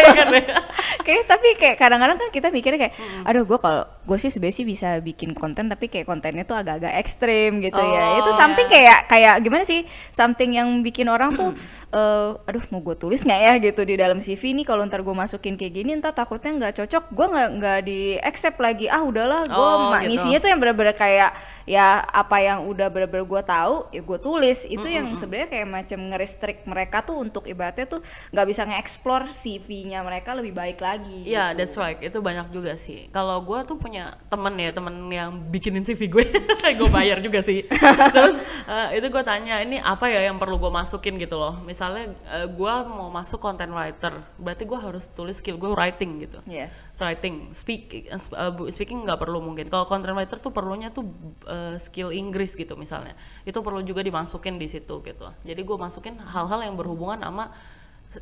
Ya 0.04 0.14
kan 0.16 0.30
ya? 0.30 0.58
kayak 1.00 1.24
tapi 1.26 1.48
kayak 1.56 1.76
kadang-kadang 1.76 2.16
kan 2.16 2.30
kita 2.30 2.48
mikirnya 2.48 2.80
kayak 2.80 2.94
aduh 3.24 3.44
gue 3.44 3.56
kalau 3.56 3.84
gue 4.00 4.18
sih 4.18 4.28
sebenarnya 4.28 4.56
sih 4.56 4.66
bisa 4.66 4.90
bikin 5.00 5.32
konten 5.32 5.66
tapi 5.66 5.88
kayak 5.88 6.06
kontennya 6.06 6.44
tuh 6.44 6.54
agak-agak 6.54 6.94
ekstrim 6.98 7.60
gitu 7.60 7.80
ya. 7.80 8.20
Itu 8.20 8.30
Oh, 8.30 8.36
something 8.36 8.68
kayak 8.68 9.08
kayak 9.08 9.42
gimana 9.42 9.64
sih? 9.64 9.84
Something 10.10 10.54
yang 10.54 10.70
bikin 10.82 11.08
orang 11.08 11.34
tuh 11.34 11.50
eh, 11.98 12.30
aduh 12.40 12.64
mau 12.70 12.80
gue 12.80 12.96
tulis 12.96 13.20
nggak 13.20 13.42
ya? 13.42 13.54
gitu 13.60 13.82
di 13.84 13.96
dalam 13.96 14.20
CV 14.20 14.54
nih 14.54 14.66
kalau 14.66 14.84
ntar 14.84 15.02
gue 15.02 15.14
masukin 15.14 15.56
kayak 15.56 15.74
gini 15.74 15.96
ntar 15.96 16.12
takutnya 16.12 16.52
nggak 16.54 16.74
cocok 16.78 17.04
gue 17.10 17.26
nggak 17.28 17.50
nggak 17.58 17.80
di 17.84 18.00
accept 18.20 18.60
lagi. 18.60 18.86
Ah 18.86 19.02
udahlah 19.02 19.44
gue 19.44 19.56
Oh, 19.56 19.92
gitu. 19.96 20.08
ngisinya 20.10 20.38
tuh 20.38 20.50
yang 20.50 20.60
bener-bener 20.60 20.94
kayak 20.94 21.32
ya 21.64 21.96
apa 22.04 22.38
yang 22.38 22.68
udah 22.68 22.83
bener-bener 22.88 23.28
gue 23.28 23.42
tahu 23.44 23.76
ya 23.92 24.02
gue 24.02 24.20
tulis 24.20 24.60
itu 24.66 24.88
yang 24.88 25.12
sebenarnya 25.14 25.50
kayak 25.52 25.68
macam 25.68 26.00
nge-restrict 26.10 26.62
mereka 26.66 27.04
tuh 27.04 27.20
untuk 27.20 27.44
ibaratnya 27.46 27.86
tuh 27.88 28.00
nggak 28.32 28.48
bisa 28.48 28.62
nge-explore 28.66 29.28
CV-nya 29.30 30.00
mereka 30.02 30.34
lebih 30.34 30.56
baik 30.56 30.80
lagi 30.80 31.24
Iya, 31.24 31.52
gitu. 31.52 31.58
that's 31.60 31.76
right. 31.76 32.00
Itu 32.00 32.20
banyak 32.20 32.50
juga 32.50 32.74
sih. 32.76 33.08
Kalau 33.10 33.42
gue 33.44 33.60
tuh 33.64 33.78
punya 33.78 34.18
temen 34.28 34.54
ya, 34.58 34.70
temen 34.74 35.08
yang 35.10 35.30
bikinin 35.52 35.84
CV 35.84 36.10
gue, 36.10 36.24
gue 36.80 36.90
bayar 36.90 37.20
juga 37.20 37.40
sih. 37.44 37.64
Terus 38.16 38.38
eh, 38.68 38.88
itu 38.98 39.08
gue 39.08 39.24
tanya, 39.24 39.62
ini 39.62 39.78
apa 39.80 40.10
ya 40.10 40.26
yang 40.28 40.38
perlu 40.40 40.58
gue 40.58 40.72
masukin 40.72 41.16
gitu 41.20 41.38
loh. 41.38 41.60
Misalnya 41.64 42.12
eh, 42.28 42.48
gue 42.48 42.74
mau 42.88 43.10
masuk 43.10 43.40
content 43.40 43.70
writer, 43.72 44.24
berarti 44.40 44.64
gue 44.64 44.80
harus 44.80 45.10
tulis 45.12 45.38
skill 45.38 45.60
gue 45.60 45.72
writing 45.72 46.24
gitu. 46.24 46.40
Iya. 46.48 46.68
Writing, 47.04 47.52
speak, 47.52 48.08
sp- 48.16 48.32
bu- 48.56 48.72
speaking 48.72 49.04
nggak 49.04 49.20
perlu 49.20 49.44
mungkin. 49.44 49.68
Kalau 49.68 49.84
content 49.84 50.16
writer 50.16 50.40
tuh 50.40 50.56
perlunya 50.56 50.88
tuh 50.90 51.04
eh, 51.44 51.76
skill 51.76 52.16
Inggris 52.16 52.56
gitu 52.56 52.80
misalnya. 52.80 53.14
Itu 53.44 53.60
perlu 53.60 53.84
juga 53.84 54.00
dimasukin 54.00 54.56
di 54.56 54.72
situ 54.72 55.04
gitu. 55.04 55.28
Jadi 55.44 55.62
gue 55.62 55.78
masukin 55.78 56.16
hal-hal 56.24 56.64
yang 56.64 56.80
berhubungan 56.80 57.20
sama 57.20 57.52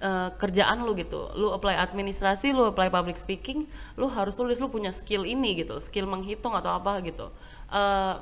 eh, 0.02 0.30
kerjaan 0.34 0.82
lu 0.82 0.98
gitu. 0.98 1.30
Lu 1.38 1.54
apply 1.54 1.78
administrasi, 1.78 2.52
lu 2.52 2.74
apply 2.74 2.90
public 2.90 3.22
speaking, 3.22 3.70
lu 4.02 4.10
harus 4.10 4.34
tulis 4.34 4.58
lu 4.58 4.68
punya 4.68 4.90
skill 4.90 5.24
ini 5.24 5.62
gitu, 5.62 5.78
skill 5.78 6.10
menghitung 6.10 6.58
atau 6.58 6.74
apa 6.74 6.98
gitu. 7.06 7.30
Eh, 7.70 8.16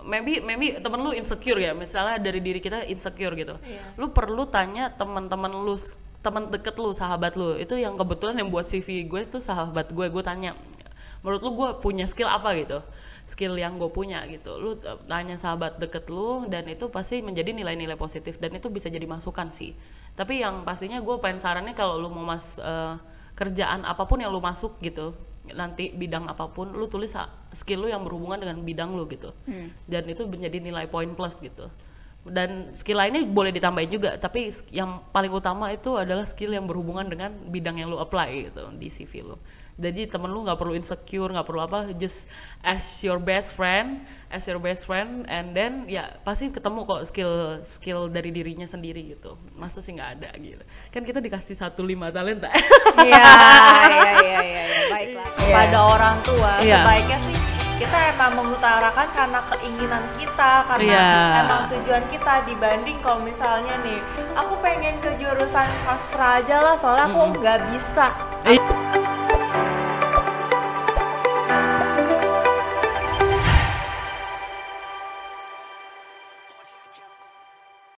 maybe 0.00 0.40
maybe 0.40 0.80
temen 0.80 0.96
lu 1.04 1.12
insecure 1.12 1.60
ya, 1.60 1.76
misalnya 1.76 2.16
dari 2.16 2.40
diri 2.40 2.56
kita 2.56 2.88
insecure 2.88 3.36
gitu. 3.36 3.60
Lu 4.00 4.08
perlu 4.10 4.48
tanya 4.48 4.88
teman-teman 4.88 5.52
lu 5.52 5.76
teman 6.20 6.52
deket 6.52 6.76
lu, 6.76 6.92
sahabat 6.92 7.32
lu, 7.36 7.56
itu 7.56 7.80
yang 7.80 7.96
kebetulan 7.96 8.36
yang 8.36 8.52
buat 8.52 8.68
CV 8.68 9.08
gue 9.08 9.20
itu 9.24 9.40
sahabat 9.40 9.92
gue, 9.92 10.06
gue 10.12 10.22
tanya, 10.24 10.52
menurut 11.24 11.40
lu 11.40 11.50
gue 11.56 11.68
punya 11.80 12.04
skill 12.04 12.28
apa 12.28 12.52
gitu, 12.60 12.84
skill 13.24 13.56
yang 13.56 13.80
gue 13.80 13.88
punya 13.88 14.28
gitu, 14.28 14.60
lu 14.60 14.76
tanya 15.08 15.40
sahabat 15.40 15.80
deket 15.80 16.12
lu 16.12 16.44
dan 16.52 16.68
itu 16.68 16.92
pasti 16.92 17.24
menjadi 17.24 17.56
nilai-nilai 17.56 17.96
positif. 17.96 18.36
Dan 18.36 18.52
itu 18.52 18.68
bisa 18.68 18.92
jadi 18.92 19.08
masukan 19.08 19.48
sih. 19.48 19.72
Tapi 20.12 20.44
yang 20.44 20.60
pastinya 20.68 21.00
gue 21.00 21.16
pengen 21.24 21.40
sarannya 21.40 21.72
kalau 21.72 21.96
lu 21.96 22.12
mau 22.12 22.24
mas 22.24 22.60
eh, 22.60 22.94
kerjaan 23.32 23.88
apa 23.88 24.04
pun 24.04 24.20
yang 24.20 24.28
lu 24.28 24.44
masuk 24.44 24.76
gitu, 24.84 25.16
nanti 25.56 25.96
bidang 25.96 26.28
apa 26.28 26.52
pun, 26.52 26.68
lu 26.76 26.84
tulis 26.84 27.16
skill 27.56 27.82
lu 27.82 27.88
yang 27.88 28.04
berhubungan 28.04 28.36
dengan 28.36 28.60
bidang 28.60 28.92
lu 28.92 29.08
gitu, 29.08 29.32
dan 29.88 30.04
itu 30.04 30.28
menjadi 30.28 30.60
nilai 30.60 30.84
poin 30.84 31.08
plus 31.16 31.40
gitu 31.40 31.72
dan 32.28 32.68
skill 32.76 33.00
lainnya 33.00 33.24
boleh 33.24 33.48
ditambahin 33.48 33.88
juga 33.88 34.20
tapi 34.20 34.52
yang 34.68 35.00
paling 35.08 35.32
utama 35.32 35.72
itu 35.72 35.96
adalah 35.96 36.28
skill 36.28 36.52
yang 36.52 36.68
berhubungan 36.68 37.08
dengan 37.08 37.32
bidang 37.48 37.80
yang 37.80 37.88
lu 37.88 37.96
apply 37.96 38.52
gitu 38.52 38.68
di 38.76 38.88
CV 38.92 39.24
lu. 39.24 39.36
Jadi 39.80 40.04
temen 40.04 40.28
lu 40.28 40.44
nggak 40.44 40.60
perlu 40.60 40.76
insecure 40.76 41.32
nggak 41.32 41.48
perlu 41.48 41.64
apa 41.64 41.96
just 41.96 42.28
as 42.60 42.84
your 43.00 43.16
best 43.16 43.56
friend 43.56 44.04
as 44.28 44.44
your 44.44 44.60
best 44.60 44.84
friend 44.84 45.24
and 45.32 45.56
then 45.56 45.88
ya 45.88 46.20
pasti 46.20 46.52
ketemu 46.52 46.84
kok 46.84 47.08
skill 47.08 47.64
skill 47.64 48.12
dari 48.12 48.28
dirinya 48.28 48.68
sendiri 48.68 49.16
gitu. 49.16 49.40
Masa 49.56 49.80
sih 49.80 49.96
nggak 49.96 50.10
ada 50.20 50.30
gitu? 50.36 50.60
Kan 50.92 51.08
kita 51.08 51.24
dikasih 51.24 51.56
satu 51.56 51.80
lima 51.80 52.12
talenta. 52.12 52.52
Iya, 53.00 53.24
iya, 53.96 54.12
iya, 54.20 54.40
iya, 54.44 54.62
iya, 54.68 54.84
baiklah. 54.92 55.28
pada 55.48 55.78
orang 55.80 56.16
tua. 56.20 56.52
Iya. 56.60 56.84
sebaiknya 56.84 57.18
sih 57.24 57.49
kita 57.80 58.12
emang 58.12 58.36
mengutarakan 58.36 59.08
karena 59.08 59.40
keinginan 59.48 60.04
kita 60.12 60.68
karena 60.68 60.84
Iya. 60.84 61.08
emang 61.40 61.62
tujuan 61.72 62.04
kita 62.12 62.44
dibanding 62.44 63.00
kalau 63.00 63.24
misalnya 63.24 63.80
nih 63.80 63.96
aku 64.36 64.52
pengen 64.60 65.00
ke 65.00 65.16
jurusan 65.16 65.64
sastra 65.80 66.44
aja 66.44 66.60
lah 66.60 66.76
soalnya 66.76 67.08
aku 67.08 67.40
nggak 67.40 67.58
bisa 67.72 68.12
Iya. 68.44 68.89